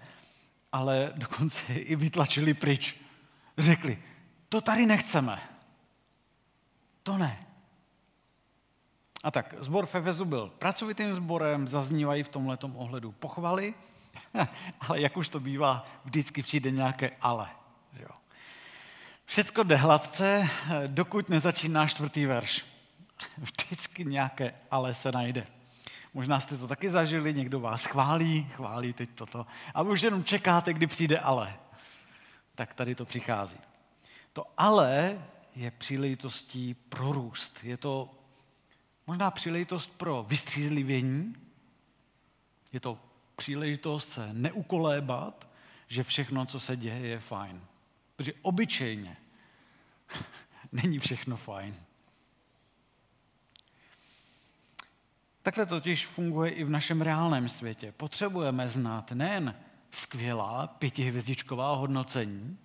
ale 0.71 1.11
dokonce 1.15 1.73
i 1.73 1.95
vytlačili 1.95 2.53
pryč. 2.53 3.01
Řekli, 3.57 4.03
to 4.50 4.61
tady 4.61 4.85
nechceme. 4.85 5.41
To 7.03 7.17
ne. 7.17 7.47
A 9.23 9.31
tak, 9.31 9.55
zbor 9.59 9.85
v 9.85 9.95
Efezu 9.95 10.25
byl 10.25 10.51
pracovitým 10.59 11.13
sborem, 11.13 11.67
zaznívají 11.67 12.23
v 12.23 12.29
tomhle 12.29 12.57
ohledu 12.73 13.11
pochvaly, 13.11 13.73
ale 14.79 15.01
jak 15.01 15.17
už 15.17 15.29
to 15.29 15.39
bývá, 15.39 15.85
vždycky 16.05 16.43
přijde 16.43 16.71
nějaké 16.71 17.11
ale. 17.21 17.60
Všecko 19.31 19.63
jde 19.63 19.75
hladce, 19.75 20.50
dokud 20.88 21.29
nezačíná 21.29 21.88
čtvrtý 21.88 22.25
verš. 22.25 22.65
Vždycky 23.38 24.05
nějaké 24.05 24.53
ale 24.71 24.93
se 24.93 25.11
najde. 25.11 25.45
Možná 26.13 26.39
jste 26.39 26.57
to 26.57 26.67
taky 26.67 26.89
zažili, 26.89 27.33
někdo 27.33 27.59
vás 27.59 27.85
chválí, 27.85 28.43
chválí 28.43 28.93
teď 28.93 29.09
toto. 29.15 29.45
A 29.73 29.81
už 29.81 30.01
jenom 30.01 30.23
čekáte, 30.23 30.73
kdy 30.73 30.88
přijde 30.88 31.19
ale. 31.19 31.57
Tak 32.55 32.73
tady 32.73 32.95
to 32.95 33.05
přichází. 33.05 33.57
To 34.33 34.45
ale 34.57 35.21
je 35.55 35.71
příležitostí 35.71 36.73
pro 36.73 37.11
růst. 37.11 37.63
Je 37.63 37.77
to 37.77 38.13
možná 39.07 39.31
příležitost 39.31 39.97
pro 39.97 40.25
vystřízlivění. 40.27 41.35
Je 42.73 42.79
to 42.79 43.00
příležitost 43.35 44.09
se 44.09 44.29
neukolébat, 44.33 45.47
že 45.88 46.03
všechno, 46.03 46.45
co 46.45 46.59
se 46.59 46.77
děje, 46.77 47.07
je 47.07 47.19
fajn. 47.19 47.61
Protože 48.21 48.33
obyčejně 48.41 49.17
není 50.71 50.99
všechno 50.99 51.37
fajn. 51.37 51.75
Takhle 55.41 55.65
totiž 55.65 56.07
funguje 56.07 56.51
i 56.51 56.63
v 56.63 56.69
našem 56.69 57.01
reálném 57.01 57.49
světě. 57.49 57.91
Potřebujeme 57.91 58.69
znát 58.69 59.11
nejen 59.11 59.55
skvělá 59.91 60.67
pětihvězdičková 60.67 61.75
hodnocení, 61.75 62.57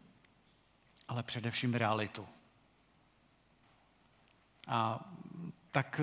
ale 1.09 1.23
především 1.23 1.75
realitu. 1.75 2.27
A 4.69 5.11
tak, 5.71 6.01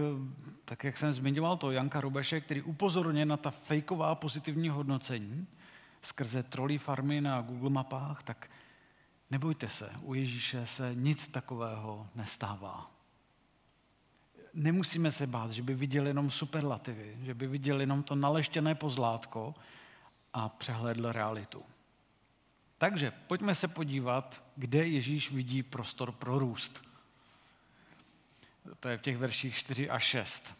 tak 0.65 0.83
jak 0.83 0.98
jsem 0.98 1.13
zmiňoval 1.13 1.57
to 1.57 1.72
Janka 1.72 2.01
Rubeše, 2.01 2.41
který 2.41 2.62
upozorně 2.62 3.25
na 3.25 3.38
ta 3.38 3.51
fejková 3.51 4.15
pozitivní 4.15 4.69
hodnocení 4.69 5.48
skrze 6.01 6.43
trolí 6.43 6.77
farmy 6.77 7.22
na 7.22 7.41
Google 7.41 7.69
mapách, 7.69 8.24
tak 8.24 8.50
nebojte 9.34 9.70
se, 9.70 9.92
u 10.02 10.13
Ježíše 10.13 10.68
se 10.68 10.96
nic 10.96 11.28
takového 11.28 12.08
nestává 12.16 12.94
nemusíme 14.54 15.12
se 15.12 15.28
bát, 15.28 15.52
že 15.52 15.62
by 15.62 15.74
viděl 15.74 16.08
jenom 16.08 16.32
superlativy, 16.32 17.18
že 17.22 17.34
by 17.34 17.48
viděl 17.48 17.82
jenom 17.82 18.04
to 18.04 18.16
naleštěné 18.16 18.75
pozlátko 18.75 19.56
a 20.34 20.50
přehlédl 20.50 21.12
realitu. 21.12 21.66
Takže 22.78 23.12
pojďme 23.12 23.56
se 23.56 23.68
podívat, 23.68 24.44
kde 24.56 24.88
Ježíš 24.88 25.32
vidí 25.32 25.63
prostor 25.63 26.12
pro 26.12 26.40
růst. 26.40 26.84
To 28.80 28.90
je 28.90 28.98
v 28.98 29.02
těch 29.02 29.18
verších 29.18 29.56
4 29.56 29.90
a 29.90 30.00
6. 30.00 30.56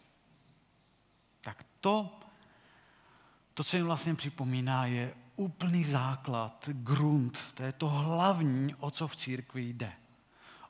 Tak 1.40 1.66
to, 1.80 2.20
to, 3.54 3.64
co 3.64 3.76
jim 3.76 3.86
vlastně 3.86 4.14
připomíná, 4.14 4.86
je 4.86 5.14
úplný 5.36 5.84
základ, 5.84 6.68
grunt. 6.72 7.38
To 7.54 7.62
je 7.62 7.72
to 7.72 7.88
hlavní, 7.88 8.74
o 8.74 8.90
co 8.90 9.08
v 9.08 9.16
církvi 9.16 9.62
jde. 9.62 9.92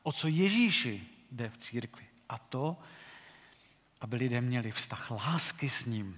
O 0.02 0.12
co 0.12 0.28
Ježíši 0.28 1.06
jde 1.33 1.50
v 1.50 1.59
církvi. 1.59 2.06
A 2.28 2.38
to 2.38 2.76
aby 4.04 4.16
lidé 4.16 4.40
měli 4.40 4.73
vztah 4.73 5.11
lásky 5.11 5.71
s 5.71 5.87
ním. 5.87 6.16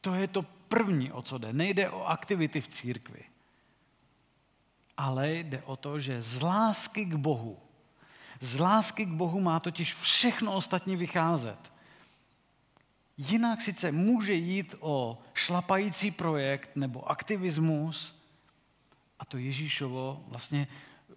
To 0.00 0.14
je 0.14 0.28
to 0.28 0.42
první, 0.42 1.12
o 1.12 1.22
co 1.22 1.38
jde. 1.38 1.52
Nejde 1.52 1.90
o 1.90 2.04
aktivity 2.04 2.60
v 2.60 2.68
církvi, 2.68 3.24
ale 4.96 5.32
jde 5.32 5.62
o 5.62 5.76
to, 5.76 6.00
že 6.00 6.22
z 6.22 6.42
lásky 6.42 7.04
k 7.04 7.14
Bohu, 7.14 7.58
z 8.40 8.58
lásky 8.58 9.06
k 9.06 9.08
Bohu 9.08 9.40
má 9.40 9.60
totiž 9.60 9.94
všechno 9.94 10.52
ostatní 10.52 10.96
vycházet. 10.96 11.72
Jinak 13.18 13.60
sice 13.60 13.92
může 13.92 14.32
jít 14.32 14.74
o 14.80 15.22
šlapající 15.34 16.10
projekt 16.10 16.76
nebo 16.76 17.10
aktivismus, 17.10 18.14
a 19.18 19.24
to 19.24 19.38
Ježíšovo 19.38 20.24
vlastně 20.28 20.68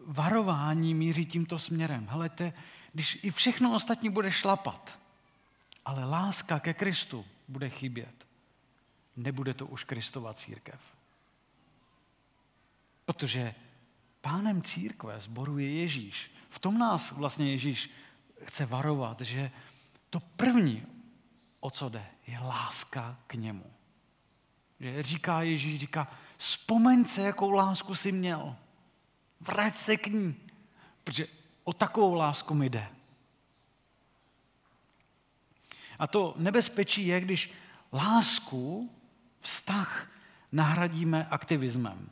varování 0.06 0.94
míří 0.94 1.25
tímto 1.25 1.60
směrem. 1.60 2.08
Helejte, 2.10 2.54
když 2.94 3.20
i 3.24 3.32
všechno 3.32 3.75
ostatní 3.75 4.10
bude 4.10 4.32
šlapat, 4.32 5.00
ale 5.86 6.06
láska 6.06 6.60
ke 6.60 6.74
Kristu 6.74 7.25
bude 7.48 7.70
chybět. 7.70 8.27
Nebude 9.16 9.54
to 9.54 9.66
už 9.66 9.84
Kristova 9.84 10.34
církev. 10.34 10.80
Protože 13.06 13.56
pánem 14.22 14.62
církve 14.62 15.20
sboru 15.20 15.58
je 15.58 15.74
Ježíš. 15.74 16.32
V 16.50 16.60
tom 16.60 16.77
nás 16.77 17.12
vlastně 17.12 17.51
Ježíš 17.51 17.89
chce 18.44 18.66
varovat, 18.66 19.22
že 19.22 19.51
to 20.10 20.20
první, 20.20 20.86
o 21.60 21.72
co 21.72 21.90
jde, 21.90 22.06
je 22.28 22.40
láska 22.40 23.20
k 23.28 23.34
němu. 23.34 23.74
Že 24.80 25.04
říká 25.04 25.42
Ježíš, 25.42 25.80
říká, 25.80 26.12
vzpomeň 26.38 27.06
se, 27.06 27.22
jakou 27.22 27.52
lásku 27.52 27.96
jsi 27.96 28.12
měl. 28.12 28.56
Vrať 29.40 29.76
se 29.76 29.98
k 29.98 30.08
ní. 30.08 30.36
Protože 31.04 31.28
o 31.64 31.74
takovou 31.74 32.14
lásku 32.14 32.54
mi 32.54 32.70
jde. 32.70 32.90
A 36.00 36.08
to 36.08 36.34
nebezpečí 36.38 37.08
je, 37.08 37.22
když 37.22 37.54
lásku, 37.94 38.92
vztah 39.40 40.12
nahradíme 40.52 41.28
aktivismem. 41.30 42.10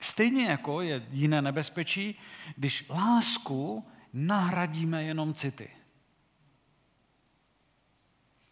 Stejně 0.00 0.44
jako 0.44 0.80
je 0.80 1.06
jiné 1.10 1.42
nebezpečí, 1.42 2.18
když 2.56 2.88
lásku 2.88 3.86
nahradíme 4.12 5.02
jenom 5.02 5.34
city. 5.34 5.70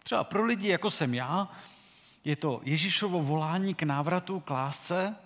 Třeba 0.07 0.25
pro 0.25 0.45
lidi, 0.45 0.69
jako 0.69 0.91
jsem 0.91 1.15
já, 1.15 1.49
je 2.25 2.37
to 2.37 2.61
Ježíšovo 2.65 3.23
volání 3.23 3.75
k 3.75 3.83
návratu, 3.83 4.41
k 4.41 4.51
lásce, 4.51 5.17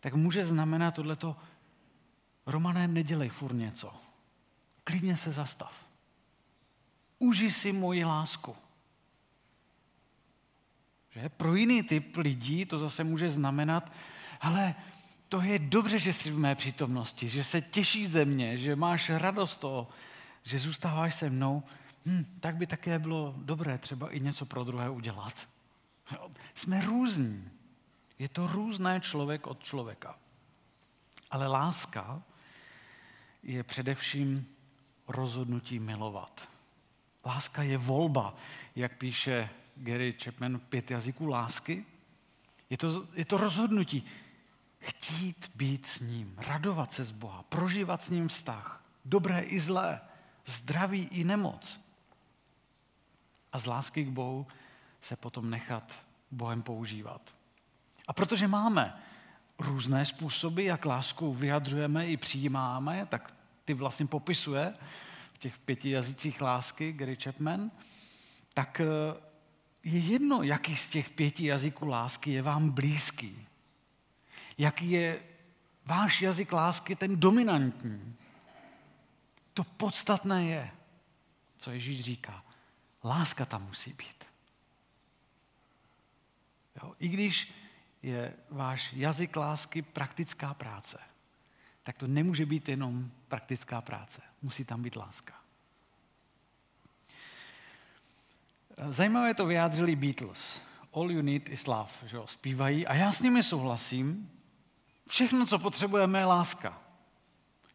tak 0.00 0.14
může 0.14 0.44
znamenat 0.44 0.94
tohleto, 0.94 1.36
Romané, 2.46 2.88
nedělej 2.88 3.28
furt 3.28 3.52
něco. 3.52 3.94
Klidně 4.84 5.16
se 5.16 5.32
zastav. 5.32 5.74
Uži 7.18 7.50
si 7.50 7.72
moji 7.72 8.04
lásku. 8.04 8.56
Že? 11.10 11.28
Pro 11.28 11.54
jiný 11.54 11.82
typ 11.82 12.16
lidí 12.16 12.64
to 12.66 12.78
zase 12.78 13.04
může 13.04 13.30
znamenat, 13.30 13.92
ale 14.40 14.74
to 15.28 15.40
je 15.40 15.58
dobře, 15.58 15.98
že 15.98 16.12
jsi 16.12 16.30
v 16.30 16.38
mé 16.38 16.54
přítomnosti, 16.54 17.28
že 17.28 17.44
se 17.44 17.60
těší 17.60 18.06
ze 18.06 18.24
mě, 18.24 18.58
že 18.58 18.76
máš 18.76 19.10
radost 19.10 19.56
toho, 19.56 19.88
že 20.42 20.58
zůstáváš 20.58 21.14
se 21.14 21.30
mnou, 21.30 21.62
hm, 22.06 22.24
tak 22.40 22.56
by 22.56 22.66
také 22.66 22.98
bylo 22.98 23.34
dobré 23.36 23.78
třeba 23.78 24.10
i 24.10 24.20
něco 24.20 24.46
pro 24.46 24.64
druhé 24.64 24.90
udělat. 24.90 25.48
Jsme 26.54 26.84
různí. 26.84 27.50
Je 28.18 28.28
to 28.28 28.46
různé 28.46 29.00
člověk 29.00 29.46
od 29.46 29.62
člověka. 29.62 30.18
Ale 31.30 31.46
láska 31.46 32.22
je 33.42 33.62
především 33.62 34.46
rozhodnutí 35.08 35.78
milovat. 35.78 36.48
Láska 37.24 37.62
je 37.62 37.78
volba, 37.78 38.34
jak 38.76 38.98
píše 38.98 39.50
Gary 39.76 40.16
Chapman, 40.24 40.60
pět 40.60 40.90
jazyků 40.90 41.26
lásky. 41.26 41.84
Je 42.70 42.76
to, 42.76 43.06
je 43.14 43.24
to 43.24 43.36
rozhodnutí 43.36 44.06
chtít 44.80 45.50
být 45.54 45.86
s 45.86 46.00
ním, 46.00 46.34
radovat 46.38 46.92
se 46.92 47.04
z 47.04 47.10
Boha, 47.10 47.42
prožívat 47.42 48.04
s 48.04 48.10
ním 48.10 48.28
vztah, 48.28 48.84
dobré 49.04 49.40
i 49.40 49.60
zlé, 49.60 50.00
zdraví 50.46 51.04
i 51.04 51.24
nemoc. 51.24 51.80
A 53.52 53.58
z 53.58 53.66
lásky 53.66 54.04
k 54.04 54.08
Bohu 54.08 54.46
se 55.00 55.16
potom 55.16 55.50
nechat 55.50 56.02
Bohem 56.30 56.62
používat. 56.62 57.20
A 58.06 58.12
protože 58.12 58.48
máme 58.48 59.02
různé 59.58 60.04
způsoby, 60.04 60.66
jak 60.66 60.84
lásku 60.84 61.34
vyjadřujeme 61.34 62.06
i 62.06 62.16
přijímáme, 62.16 63.06
tak 63.06 63.34
ty 63.64 63.74
vlastně 63.74 64.06
popisuje 64.06 64.74
v 65.34 65.38
těch 65.38 65.58
pěti 65.58 65.90
jazycích 65.90 66.40
lásky 66.40 66.92
Gary 66.92 67.16
Chapman, 67.16 67.70
tak 68.54 68.80
eh, 68.80 69.20
je 69.84 69.98
jedno, 69.98 70.42
jaký 70.42 70.76
z 70.76 70.88
těch 70.88 71.10
pěti 71.10 71.44
jazyků 71.44 71.86
lásky 71.86 72.30
je 72.30 72.42
vám 72.42 72.70
blízký. 72.70 73.46
Jaký 74.58 74.90
je 74.90 75.22
váš 75.86 76.22
jazyk 76.22 76.52
lásky 76.52 76.96
ten 76.96 77.20
dominantní. 77.20 78.16
To 79.54 79.64
podstatné 79.64 80.46
je, 80.46 80.70
co 81.58 81.70
Ježíš 81.70 82.00
říká. 82.00 82.44
Láska 83.04 83.44
tam 83.44 83.66
musí 83.66 83.92
být. 83.92 84.24
Jo? 86.82 86.94
I 86.98 87.08
když 87.08 87.54
je 88.02 88.34
váš 88.50 88.92
jazyk 88.92 89.36
lásky 89.36 89.82
praktická 89.82 90.54
práce, 90.54 90.98
tak 91.82 91.96
to 91.96 92.06
nemůže 92.06 92.46
být 92.46 92.68
jenom 92.68 93.10
praktická 93.28 93.80
práce. 93.80 94.22
Musí 94.42 94.64
tam 94.64 94.82
být 94.82 94.96
láska. 94.96 95.34
Zajímavé 98.88 99.34
to 99.34 99.46
vyjádřili 99.46 99.96
Beatles. 99.96 100.60
All 100.92 101.10
you 101.10 101.22
need 101.22 101.48
is 101.48 101.66
love, 101.66 101.90
že 102.06 102.16
jo, 102.16 102.26
zpívají. 102.26 102.86
A 102.86 102.94
já 102.94 103.12
s 103.12 103.22
nimi 103.22 103.42
souhlasím. 103.42 104.30
Všechno, 105.08 105.46
co 105.46 105.58
potřebujeme, 105.58 106.18
je 106.18 106.24
láska. 106.24 106.82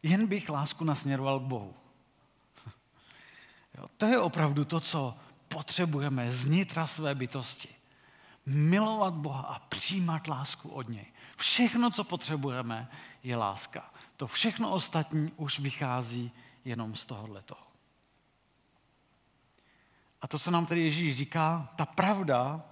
Jen 0.04 0.28
bych 0.28 0.50
lásku 0.50 0.84
nasměroval 0.84 1.40
k 1.40 1.44
Bohu. 1.44 1.76
Jo, 3.78 3.86
to 3.98 4.06
je 4.06 4.20
opravdu 4.20 4.66
to, 4.66 4.80
co 4.80 5.18
potřebujeme 5.48 6.32
z 6.32 6.46
nitra 6.46 6.88
své 6.88 7.16
bytosti. 7.16 7.70
Milovat 8.46 9.14
Boha 9.14 9.42
a 9.42 9.60
přijímat 9.60 10.28
lásku 10.28 10.70
od 10.70 10.90
něj. 10.90 11.06
Všechno, 11.38 11.92
co 11.92 12.04
potřebujeme, 12.04 12.90
je 13.24 13.36
láska. 13.36 13.94
To 14.18 14.28
všechno 14.28 14.72
ostatní 14.72 15.32
už 15.38 15.60
vychází 15.60 16.32
jenom 16.66 16.96
z 16.96 17.06
tohohle 17.06 17.42
toho. 17.42 17.62
A 20.22 20.28
to, 20.28 20.40
co 20.40 20.52
nám 20.52 20.66
tady 20.66 20.82
Ježíš 20.82 21.16
říká, 21.16 21.70
ta 21.76 21.86
pravda 21.86 22.64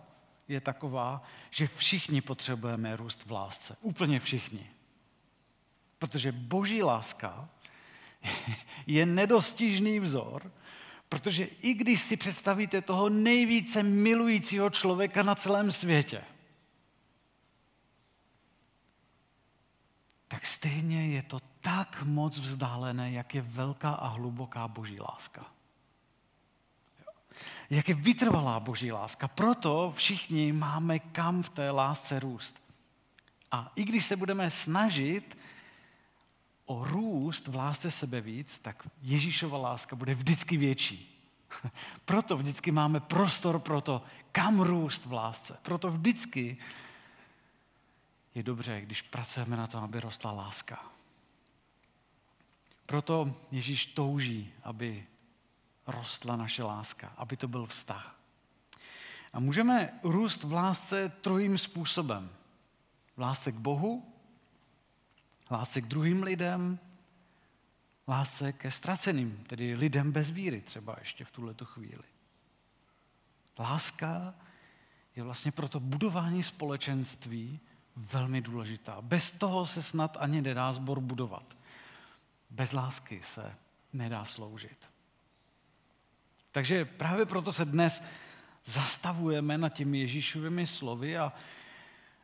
je 0.47 0.61
taková, 0.61 1.23
že 1.49 1.67
všichni 1.67 2.21
potřebujeme 2.21 2.95
růst 2.95 3.25
v 3.25 3.31
lásce. 3.31 3.77
Úplně 3.81 4.19
všichni. 4.19 4.69
Protože 5.99 6.31
boží 6.31 6.83
láska 6.83 7.49
je 8.87 9.05
nedostižný 9.05 9.99
vzor, 9.99 10.51
protože 11.13 11.43
i 11.43 11.73
když 11.73 12.01
si 12.01 12.17
představíte 12.17 12.81
toho 12.81 13.09
nejvíce 13.09 13.83
milujícího 13.83 14.69
člověka 14.69 15.23
na 15.23 15.35
celém 15.35 15.71
světě, 15.71 16.23
tak 20.27 20.45
stejně 20.45 21.07
je 21.07 21.21
to 21.21 21.39
tak 21.61 22.03
moc 22.03 22.39
vzdálené, 22.39 23.11
jak 23.11 23.35
je 23.35 23.41
velká 23.41 23.89
a 23.89 24.07
hluboká 24.07 24.67
boží 24.67 24.99
láska. 24.99 25.45
Jak 27.69 27.89
je 27.89 27.95
vytrvalá 27.95 28.59
boží 28.59 28.91
láska. 28.91 29.27
Proto 29.27 29.93
všichni 29.95 30.53
máme 30.53 30.99
kam 30.99 31.43
v 31.43 31.49
té 31.49 31.71
lásce 31.71 32.19
růst. 32.19 32.63
A 33.51 33.71
i 33.75 33.83
když 33.83 34.05
se 34.05 34.15
budeme 34.15 34.51
snažit 34.51 35.37
o 36.65 36.85
růst 36.85 37.47
v 37.47 37.55
lásce 37.55 37.91
sebe 37.91 38.21
víc, 38.21 38.59
tak 38.59 38.87
Ježíšova 39.01 39.57
láska 39.57 39.95
bude 39.95 40.15
vždycky 40.15 40.57
větší. 40.57 41.09
Proto 42.05 42.37
vždycky 42.37 42.71
máme 42.71 42.99
prostor 42.99 43.59
pro 43.59 43.81
to, 43.81 44.03
kam 44.31 44.59
růst 44.59 45.05
v 45.05 45.13
lásce. 45.13 45.57
Proto 45.61 45.91
vždycky 45.91 46.57
je 48.35 48.43
dobře, 48.43 48.81
když 48.81 49.01
pracujeme 49.01 49.57
na 49.57 49.67
tom, 49.67 49.83
aby 49.83 49.99
rostla 49.99 50.31
láska. 50.31 50.85
Proto 52.85 53.35
Ježíš 53.51 53.85
touží, 53.85 54.53
aby 54.63 55.07
rostla 55.87 56.35
naše 56.35 56.63
láska, 56.63 57.13
aby 57.17 57.37
to 57.37 57.47
byl 57.47 57.65
vztah. 57.65 58.15
A 59.33 59.39
můžeme 59.39 59.99
růst 60.03 60.43
v 60.43 60.53
lásce 60.53 61.09
trojím 61.09 61.57
způsobem. 61.57 62.29
V 63.17 63.19
lásce 63.19 63.51
k 63.51 63.55
Bohu, 63.55 64.12
lásce 65.51 65.81
k 65.81 65.85
druhým 65.85 66.23
lidem, 66.23 66.79
lásce 68.07 68.53
ke 68.53 68.71
ztraceným, 68.71 69.43
tedy 69.47 69.75
lidem 69.75 70.11
bez 70.11 70.29
víry 70.29 70.61
třeba 70.61 70.95
ještě 70.99 71.25
v 71.25 71.31
tuhle 71.31 71.55
chvíli. 71.63 72.03
Láska 73.59 74.33
je 75.15 75.23
vlastně 75.23 75.51
pro 75.51 75.69
to 75.69 75.79
budování 75.79 76.43
společenství 76.43 77.59
velmi 77.95 78.41
důležitá. 78.41 79.01
Bez 79.01 79.31
toho 79.31 79.65
se 79.65 79.83
snad 79.83 80.17
ani 80.19 80.41
nedá 80.41 80.73
zbor 80.73 80.99
budovat. 80.99 81.57
Bez 82.49 82.73
lásky 82.73 83.21
se 83.23 83.55
nedá 83.93 84.25
sloužit. 84.25 84.89
Takže 86.51 86.85
právě 86.85 87.25
proto 87.25 87.53
se 87.53 87.65
dnes 87.65 88.03
zastavujeme 88.65 89.57
nad 89.57 89.69
těmi 89.69 89.99
Ježíšovými 89.99 90.67
slovy 90.67 91.17
a, 91.17 91.33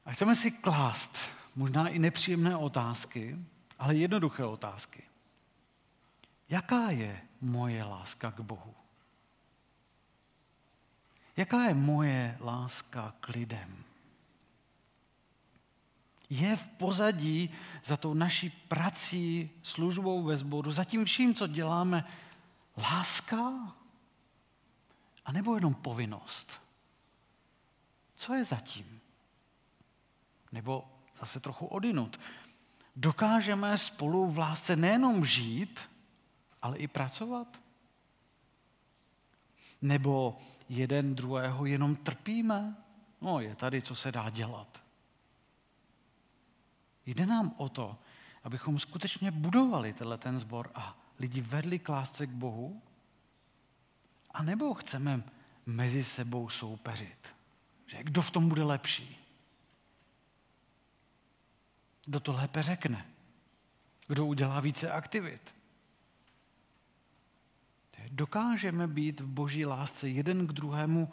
a 0.05 0.11
chceme 0.11 0.35
si 0.35 0.51
klást 0.51 1.17
možná 1.59 1.87
i 1.87 1.99
nepříjemné 1.99 2.55
otázky, 2.55 3.37
ale 3.79 3.95
jednoduché 3.95 4.45
otázky. 4.45 5.03
Jaká 6.49 6.89
je 6.89 7.21
moje 7.41 7.83
láska 7.83 8.31
k 8.31 8.39
Bohu? 8.39 8.75
Jaká 11.37 11.63
je 11.63 11.73
moje 11.73 12.37
láska 12.39 13.13
k 13.19 13.27
lidem? 13.27 13.83
je 16.29 16.55
v 16.55 16.67
pozadí 16.67 17.49
za 17.83 17.97
tou 17.97 18.13
naší 18.13 18.49
prací, 18.49 19.49
službou 19.63 20.23
ve 20.23 20.37
sboru, 20.37 20.71
za 20.71 20.83
tím 20.83 21.05
vším, 21.05 21.35
co 21.35 21.47
děláme, 21.47 22.05
láska? 22.77 23.75
A 25.25 25.31
nebo 25.31 25.55
jenom 25.55 25.73
povinnost? 25.73 26.61
Co 28.15 28.33
je 28.33 28.45
zatím? 28.45 29.01
Nebo 30.51 30.98
zase 31.19 31.39
trochu 31.39 31.65
odinut. 31.65 32.19
Dokážeme 32.95 33.77
spolu 33.77 34.27
v 34.27 34.37
lásce 34.37 34.75
nejenom 34.75 35.25
žít, 35.25 35.79
ale 36.61 36.77
i 36.77 36.87
pracovat? 36.87 37.61
Nebo 39.81 40.37
jeden 40.69 41.15
druhého 41.15 41.65
jenom 41.65 41.95
trpíme? 41.95 42.77
No, 43.21 43.39
je 43.39 43.55
tady, 43.55 43.81
co 43.81 43.95
se 43.95 44.11
dá 44.11 44.29
dělat. 44.29 44.83
Jde 47.05 47.25
nám 47.25 47.53
o 47.57 47.69
to, 47.69 47.97
abychom 48.43 48.79
skutečně 48.79 49.31
budovali 49.31 49.93
tenhle 49.93 50.17
ten 50.17 50.39
sbor 50.39 50.71
a 50.75 50.97
lidi 51.19 51.41
vedli 51.41 51.79
k 51.79 51.89
lásce 51.89 52.27
k 52.27 52.29
Bohu? 52.29 52.81
A 54.31 54.43
nebo 54.43 54.73
chceme 54.73 55.23
mezi 55.65 56.03
sebou 56.03 56.49
soupeřit? 56.49 57.35
Že 57.85 58.03
kdo 58.03 58.21
v 58.21 58.31
tom 58.31 58.49
bude 58.49 58.63
lepší? 58.63 59.18
Kdo 62.09 62.19
to 62.19 62.33
lépe 62.33 62.63
řekne? 62.63 63.05
Kdo 64.07 64.25
udělá 64.25 64.59
více 64.59 64.91
aktivit? 64.91 65.55
Dokážeme 68.07 68.87
být 68.87 69.19
v 69.19 69.27
boží 69.27 69.65
lásce 69.65 70.09
jeden 70.09 70.47
k 70.47 70.53
druhému 70.53 71.11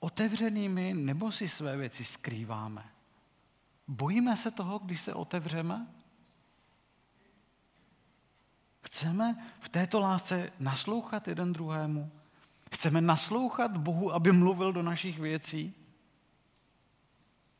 otevřenými 0.00 0.94
nebo 0.94 1.32
si 1.32 1.48
své 1.48 1.76
věci 1.76 2.04
skrýváme? 2.04 2.92
Bojíme 3.88 4.36
se 4.36 4.50
toho, 4.50 4.78
když 4.78 5.00
se 5.00 5.14
otevřeme? 5.14 5.86
Chceme 8.84 9.52
v 9.60 9.68
této 9.68 10.00
lásce 10.00 10.52
naslouchat 10.58 11.28
jeden 11.28 11.52
druhému? 11.52 12.12
Chceme 12.72 13.00
naslouchat 13.00 13.76
Bohu, 13.76 14.12
aby 14.12 14.32
mluvil 14.32 14.72
do 14.72 14.82
našich 14.82 15.18
věcí? 15.18 15.74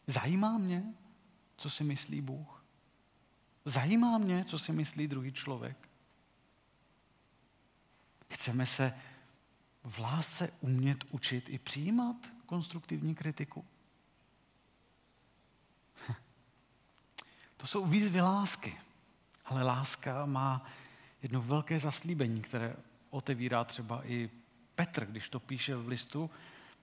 Zajímá 0.07 0.59
mě, 0.59 0.94
co 1.62 1.70
si 1.70 1.85
myslí 1.85 2.20
Bůh? 2.20 2.64
Zajímá 3.64 4.18
mě, 4.18 4.44
co 4.44 4.59
si 4.59 4.72
myslí 4.72 5.09
druhý 5.09 5.33
člověk? 5.33 5.88
Chceme 8.31 8.66
se 8.66 8.98
v 9.85 9.98
lásce 9.98 10.53
umět 10.61 11.05
učit 11.11 11.48
i 11.48 11.59
přijímat 11.59 12.16
konstruktivní 12.46 13.14
kritiku? 13.14 13.64
To 17.57 17.66
jsou 17.66 17.87
výzvy 17.87 18.20
lásky. 18.20 18.81
Ale 19.44 19.62
láska 19.62 20.27
má 20.27 20.66
jedno 21.22 21.42
velké 21.42 21.81
zaslíbení, 21.81 22.42
které 22.42 22.77
otevírá 23.11 23.64
třeba 23.64 24.07
i 24.07 24.31
Petr, 24.75 25.07
když 25.07 25.29
to 25.29 25.40
píše 25.40 25.77
v 25.77 25.88
listu 25.88 26.31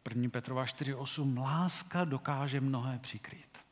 1. 0.10 0.30
Petrova 0.30 0.66
4.8. 0.66 1.42
Láska 1.42 2.06
dokáže 2.06 2.62
mnohé 2.62 3.00
přikrýt. 3.00 3.69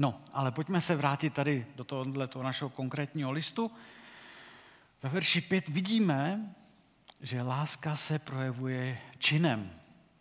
No, 0.00 0.20
ale 0.32 0.52
pojďme 0.52 0.80
se 0.80 0.96
vrátit 0.96 1.34
tady 1.34 1.66
do 1.76 1.84
tohoto 1.84 2.42
našeho 2.42 2.70
konkrétního 2.70 3.30
listu. 3.30 3.70
Ve 5.02 5.08
verši 5.08 5.40
5 5.40 5.68
vidíme, 5.68 6.54
že 7.20 7.42
láska 7.42 7.96
se 7.96 8.18
projevuje 8.18 8.98
činem. 9.18 9.70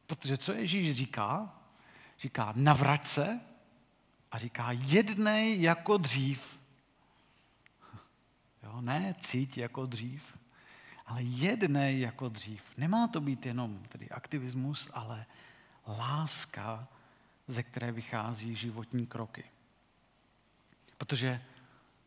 Protože 0.08 0.38
co 0.38 0.54
Ježíš 0.54 0.96
říká? 0.96 1.56
Říká, 2.20 2.54
navrať 2.56 3.06
se 3.06 3.40
a 4.32 4.38
říká, 4.38 4.72
jednej 4.72 5.62
jako 5.62 5.98
dřív. 5.98 6.60
Jo, 8.64 8.82
ne 8.82 9.16
cít 9.20 9.58
jako 9.58 9.86
dřív, 9.86 10.38
ale 11.06 11.24
jednej 11.24 12.00
jako 12.00 12.30
dřív. 12.30 12.64
Nemá 12.78 13.08
to 13.08 13.22
být 13.22 13.46
jenom 13.46 13.84
tedy 13.90 14.10
aktivismus, 14.10 14.90
ale 14.94 15.26
láska, 15.88 16.88
ze 17.48 17.64
které 17.64 17.92
vychází 17.92 18.56
životní 18.56 19.08
kroky. 19.08 19.44
Protože 21.00 21.42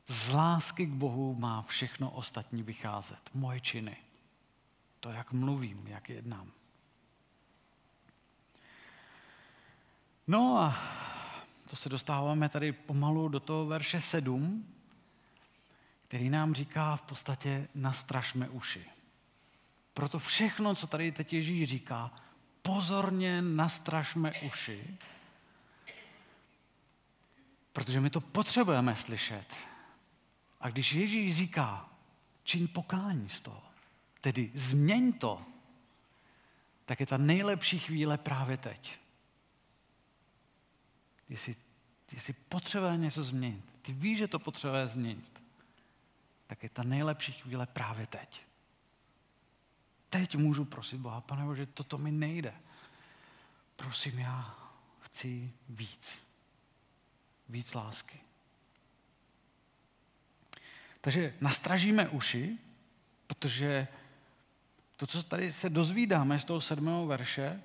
z 0.06 0.28
lásky 0.30 0.86
k 0.86 0.90
Bohu 0.90 1.34
má 1.34 1.62
všechno 1.62 2.10
ostatní 2.10 2.62
vycházet. 2.62 3.30
Moje 3.34 3.60
činy. 3.60 3.96
To, 5.00 5.10
jak 5.10 5.32
mluvím, 5.32 5.86
jak 5.86 6.08
jednám. 6.08 6.52
No 10.26 10.58
a 10.58 10.78
to 11.70 11.76
se 11.76 11.88
dostáváme 11.88 12.48
tady 12.48 12.72
pomalu 12.72 13.28
do 13.28 13.40
toho 13.40 13.66
verše 13.66 14.00
7, 14.00 14.66
který 16.08 16.30
nám 16.30 16.54
říká 16.54 16.96
v 16.96 17.02
podstatě 17.02 17.68
nastražme 17.74 18.48
uši. 18.48 18.84
Proto 19.94 20.18
všechno, 20.18 20.74
co 20.74 20.86
tady 20.86 21.12
teď 21.12 21.32
Ježíš 21.32 21.68
říká, 21.68 22.10
pozorně 22.62 23.42
nastražme 23.42 24.32
uši, 24.40 24.98
protože 27.72 28.00
my 28.00 28.10
to 28.10 28.20
potřebujeme 28.20 28.96
slyšet. 28.96 29.46
A 30.60 30.68
když 30.68 30.92
Ježíš 30.92 31.36
říká, 31.36 31.90
čiň 32.44 32.68
pokání 32.68 33.28
z 33.28 33.40
toho, 33.40 33.62
tedy 34.20 34.50
změň 34.54 35.12
to, 35.12 35.42
tak 36.84 37.00
je 37.00 37.06
ta 37.06 37.16
nejlepší 37.16 37.78
chvíle 37.78 38.18
právě 38.18 38.56
teď. 38.56 38.98
Jestli, 41.28 41.56
jestli 42.12 42.32
potřebuje 42.32 42.96
něco 42.96 43.24
změnit, 43.24 43.64
ty 43.82 43.92
víš, 43.92 44.18
že 44.18 44.28
to 44.28 44.38
potřebuje 44.38 44.88
změnit, 44.88 45.42
tak 46.46 46.62
je 46.62 46.68
ta 46.68 46.82
nejlepší 46.82 47.32
chvíle 47.32 47.66
právě 47.66 48.06
teď. 48.06 48.40
Teď 50.10 50.36
můžu 50.36 50.64
prosit 50.64 51.00
Boha, 51.00 51.20
pane 51.20 51.44
Bože, 51.44 51.66
toto 51.66 51.98
mi 51.98 52.12
nejde. 52.12 52.54
Prosím, 53.76 54.18
já 54.18 54.54
chci 55.00 55.52
víc. 55.68 56.31
Víc 57.48 57.74
lásky. 57.74 58.18
Takže 61.00 61.34
nastražíme 61.40 62.08
uši, 62.08 62.58
protože 63.26 63.88
to, 64.96 65.06
co 65.06 65.22
tady 65.22 65.52
se 65.52 65.70
dozvídáme 65.70 66.38
z 66.38 66.44
toho 66.44 66.60
sedmého 66.60 67.06
verše, 67.06 67.62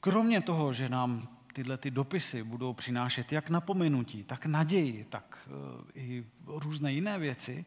kromě 0.00 0.42
toho, 0.42 0.72
že 0.72 0.88
nám 0.88 1.28
tyhle 1.52 1.76
ty 1.76 1.90
dopisy 1.90 2.42
budou 2.42 2.72
přinášet 2.72 3.32
jak 3.32 3.50
napomenutí, 3.50 4.24
tak 4.24 4.46
naději, 4.46 5.06
tak 5.10 5.38
eh, 5.46 6.00
i 6.00 6.24
různé 6.46 6.92
jiné 6.92 7.18
věci, 7.18 7.64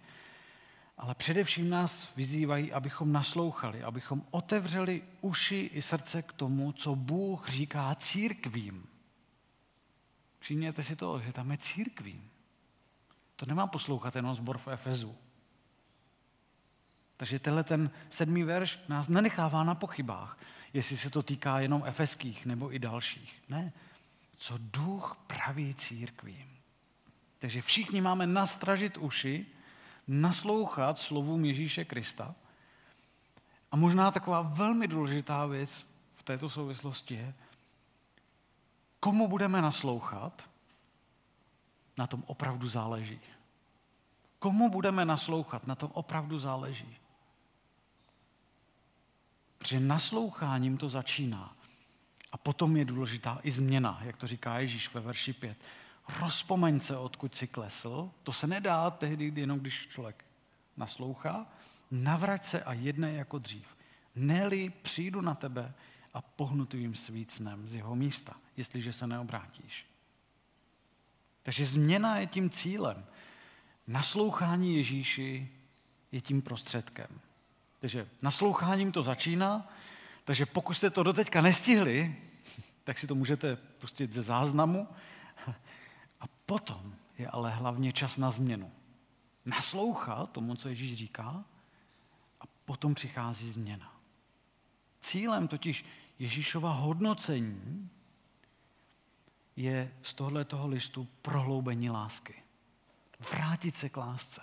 ale 0.98 1.16
především 1.16 1.70
nás 1.70 2.16
vyzývají, 2.16 2.72
abychom 2.72 3.12
naslouchali, 3.12 3.84
abychom 3.84 4.24
otevřeli 4.32 5.02
uši 5.22 5.70
i 5.74 5.82
srdce 5.82 6.22
k 6.22 6.34
tomu, 6.34 6.72
co 6.72 6.96
Bůh 6.96 7.50
říká 7.50 7.96
církvím. 7.96 8.88
Všimněte 10.46 10.84
si 10.84 10.96
to, 10.96 11.22
že 11.22 11.34
tam 11.34 11.52
je 11.52 11.58
církvím. 11.58 12.30
To 13.36 13.46
nemá 13.46 13.68
poslouchat 13.68 14.16
jenom 14.16 14.36
zbor 14.36 14.58
v 14.58 14.68
Efezu. 14.68 15.16
Takže 17.18 17.40
tenhle 17.40 17.64
ten 17.64 17.92
sedmý 18.10 18.44
verš 18.44 18.80
nás 18.88 19.08
nenechává 19.08 19.64
na 19.64 19.76
pochybách, 19.76 20.38
jestli 20.74 20.98
se 20.98 21.10
to 21.10 21.24
týká 21.24 21.60
jenom 21.60 21.84
efeských 21.86 22.46
nebo 22.46 22.74
i 22.74 22.80
dalších. 22.80 23.42
Ne, 23.50 23.74
co 24.38 24.58
duch 24.58 25.18
praví 25.28 25.74
církvím. 25.74 26.58
Takže 27.40 27.62
všichni 27.62 28.02
máme 28.02 28.28
nastražit 28.28 28.98
uši, 28.98 29.46
naslouchat 30.08 31.00
slovům 31.00 31.46
Ježíše 31.46 31.86
Krista. 31.86 32.36
A 33.72 33.76
možná 33.76 34.12
taková 34.12 34.42
velmi 34.42 34.88
důležitá 34.88 35.46
věc 35.46 35.86
v 36.14 36.24
této 36.24 36.50
souvislosti 36.50 37.14
je, 37.14 37.34
komu 39.00 39.28
budeme 39.28 39.62
naslouchat, 39.62 40.50
na 41.98 42.08
tom 42.08 42.24
opravdu 42.28 42.68
záleží. 42.68 43.20
Komu 44.40 44.70
budeme 44.70 45.06
naslouchat, 45.06 45.68
na 45.68 45.76
tom 45.76 45.92
opravdu 45.94 46.40
záleží. 46.40 46.98
Protože 49.58 49.80
nasloucháním 49.80 50.78
to 50.78 50.90
začíná. 50.90 51.56
A 52.32 52.38
potom 52.38 52.78
je 52.78 52.86
důležitá 52.86 53.40
i 53.44 53.52
změna, 53.52 54.00
jak 54.02 54.18
to 54.18 54.28
říká 54.28 54.60
Ježíš 54.60 54.94
ve 54.94 55.02
verši 55.02 55.34
5. 55.34 55.58
Rozpomeň 56.20 56.80
se, 56.80 56.98
odkud 56.98 57.36
si 57.36 57.48
klesl. 57.48 58.12
To 58.24 58.34
se 58.34 58.48
nedá 58.48 58.92
tehdy, 58.92 59.34
jenom 59.36 59.60
když 59.60 59.88
člověk 59.88 60.26
naslouchá. 60.78 61.46
Navrať 61.92 62.46
se 62.46 62.64
a 62.64 62.74
jedne 62.74 63.14
jako 63.14 63.40
dřív. 63.40 63.78
Neli 64.16 64.70
přijdu 64.70 65.22
na 65.22 65.36
tebe 65.36 65.74
a 66.16 66.22
pohnu 66.22 66.66
tvým 66.66 66.96
svícnem 66.96 67.68
z 67.68 67.76
jeho 67.76 67.96
místa, 67.96 68.36
jestliže 68.58 68.94
se 68.94 69.08
neobrátíš. 69.08 69.86
Takže 71.44 71.66
změna 71.66 72.18
je 72.18 72.28
tím 72.28 72.50
cílem. 72.50 73.06
Naslouchání 73.88 74.78
Ježíši 74.78 75.52
je 76.12 76.22
tím 76.22 76.42
prostředkem. 76.42 77.08
Takže 77.80 78.08
nasloucháním 78.24 78.92
to 78.92 79.04
začíná, 79.04 79.70
takže 80.24 80.46
pokud 80.46 80.74
jste 80.74 80.90
to 80.90 81.04
doteďka 81.04 81.42
nestihli, 81.42 82.16
tak 82.84 82.98
si 82.98 83.08
to 83.08 83.16
můžete 83.16 83.56
pustit 83.56 84.14
ze 84.14 84.24
záznamu. 84.24 84.88
A 86.22 86.26
potom 86.46 86.96
je 87.18 87.28
ale 87.28 87.52
hlavně 87.52 87.92
čas 87.92 88.18
na 88.18 88.32
změnu. 88.32 88.72
Naslouchat 89.46 90.32
tomu, 90.32 90.56
co 90.56 90.70
Ježíš 90.70 90.96
říká, 90.96 91.44
a 92.42 92.44
potom 92.66 92.96
přichází 92.96 93.50
změna. 93.50 93.96
Cílem 95.00 95.48
totiž 95.48 95.86
Ježíšova 96.20 96.72
hodnocení 96.72 97.90
je 99.56 99.94
z 100.02 100.14
tohle 100.14 100.46
toho 100.46 100.68
listu 100.68 101.08
prohloubení 101.22 101.90
lásky. 101.90 102.44
Vrátit 103.32 103.78
se 103.78 103.90
k 103.90 103.98
lásce. 103.98 104.42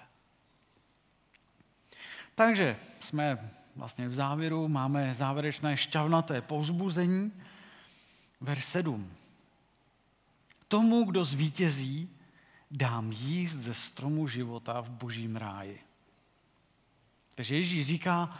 Takže 2.34 2.76
jsme 3.00 3.50
vlastně 3.76 4.08
v 4.08 4.14
závěru, 4.14 4.68
máme 4.68 5.14
závěrečné 5.14 5.76
šťavnaté 5.76 6.40
povzbuzení. 6.40 7.32
Verš 8.40 8.64
7. 8.64 9.12
Tomu, 10.68 11.04
kdo 11.04 11.24
zvítězí, 11.24 12.10
dám 12.70 13.12
jíst 13.12 13.56
ze 13.56 13.74
stromu 13.74 14.28
života 14.28 14.80
v 14.80 14.90
božím 14.90 15.36
ráji. 15.36 15.80
Takže 17.34 17.56
Ježíš 17.56 17.86
říká, 17.86 18.38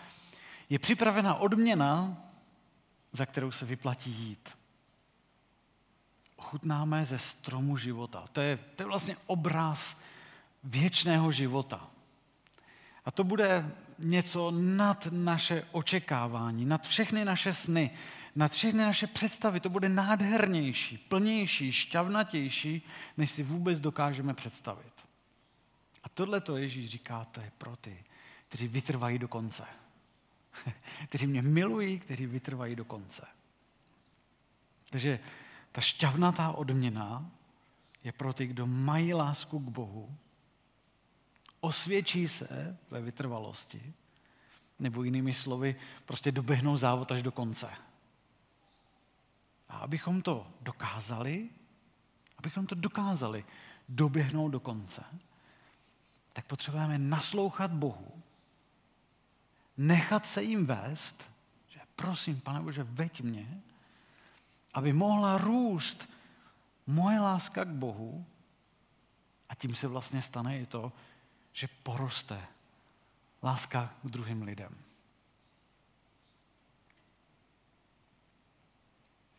je 0.70 0.78
připravena 0.78 1.34
odměna, 1.34 2.16
za 3.12 3.26
kterou 3.26 3.50
se 3.50 3.66
vyplatí 3.66 4.10
jít. 4.10 4.50
Ochutnáme 6.36 7.04
ze 7.04 7.18
stromu 7.18 7.76
života. 7.76 8.24
To 8.32 8.40
je, 8.40 8.56
to 8.76 8.82
je 8.82 8.86
vlastně 8.86 9.16
obraz 9.26 10.02
věčného 10.64 11.32
života. 11.32 11.90
A 13.04 13.10
to 13.10 13.24
bude 13.24 13.70
něco 13.98 14.50
nad 14.50 15.08
naše 15.10 15.64
očekávání, 15.72 16.64
nad 16.64 16.86
všechny 16.86 17.24
naše 17.24 17.52
sny, 17.52 17.90
nad 18.36 18.52
všechny 18.52 18.78
naše 18.78 19.06
představy. 19.06 19.60
To 19.60 19.68
bude 19.68 19.88
nádhernější, 19.88 20.98
plnější, 20.98 21.72
šťavnatější, 21.72 22.82
než 23.16 23.30
si 23.30 23.42
vůbec 23.42 23.80
dokážeme 23.80 24.34
představit. 24.34 24.92
A 26.04 26.08
tohle 26.08 26.40
to 26.40 26.56
Ježíš 26.56 26.90
říká, 26.90 27.24
to 27.24 27.40
je 27.40 27.52
pro 27.58 27.76
ty, 27.76 28.04
kteří 28.48 28.68
vytrvají 28.68 29.18
do 29.18 29.28
konce. 29.28 29.64
kteří 31.04 31.26
mě 31.26 31.42
milují, 31.42 31.98
kteří 31.98 32.26
vytrvají 32.26 32.76
do 32.76 32.84
konce. 32.84 33.26
Takže 34.90 35.20
ta 35.72 35.80
šťavnatá 35.80 36.52
odměna 36.52 37.30
je 38.04 38.12
pro 38.12 38.32
ty, 38.32 38.46
kdo 38.46 38.66
mají 38.66 39.14
lásku 39.14 39.58
k 39.58 39.68
Bohu, 39.68 40.16
osvědčí 41.60 42.28
se 42.28 42.78
ve 42.90 43.00
vytrvalosti, 43.00 43.92
nebo 44.78 45.02
jinými 45.02 45.34
slovy, 45.34 45.76
prostě 46.06 46.32
doběhnou 46.32 46.76
závod 46.76 47.12
až 47.12 47.22
do 47.22 47.32
konce. 47.32 47.70
A 49.68 49.76
abychom 49.76 50.22
to 50.22 50.46
dokázali, 50.60 51.50
abychom 52.38 52.66
to 52.66 52.74
dokázali 52.74 53.44
doběhnout 53.88 54.52
do 54.52 54.60
konce, 54.60 55.04
tak 56.32 56.46
potřebujeme 56.46 56.98
naslouchat 56.98 57.70
Bohu, 57.70 58.22
nechat 59.76 60.26
se 60.26 60.42
jim 60.42 60.66
vést, 60.66 61.30
že 61.68 61.80
prosím, 61.96 62.40
pane 62.40 62.60
Bože, 62.60 62.82
veď 62.82 63.20
mě, 63.20 63.62
aby 64.74 64.92
mohla 64.92 65.38
růst 65.38 66.08
moje 66.86 67.20
láska 67.20 67.64
k 67.64 67.68
Bohu 67.68 68.26
a 69.48 69.54
tím 69.54 69.74
se 69.74 69.88
vlastně 69.88 70.22
stane 70.22 70.58
i 70.58 70.66
to, 70.66 70.92
že 71.52 71.68
poroste 71.82 72.48
láska 73.42 73.94
k 74.02 74.06
druhým 74.06 74.42
lidem. 74.42 74.78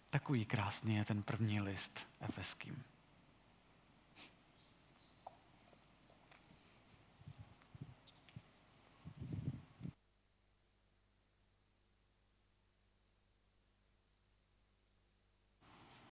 Takový 0.09 0.45
krásný 0.45 0.95
je 0.95 1.05
ten 1.05 1.23
první 1.23 1.61
list 1.61 2.07
efeským. 2.19 2.83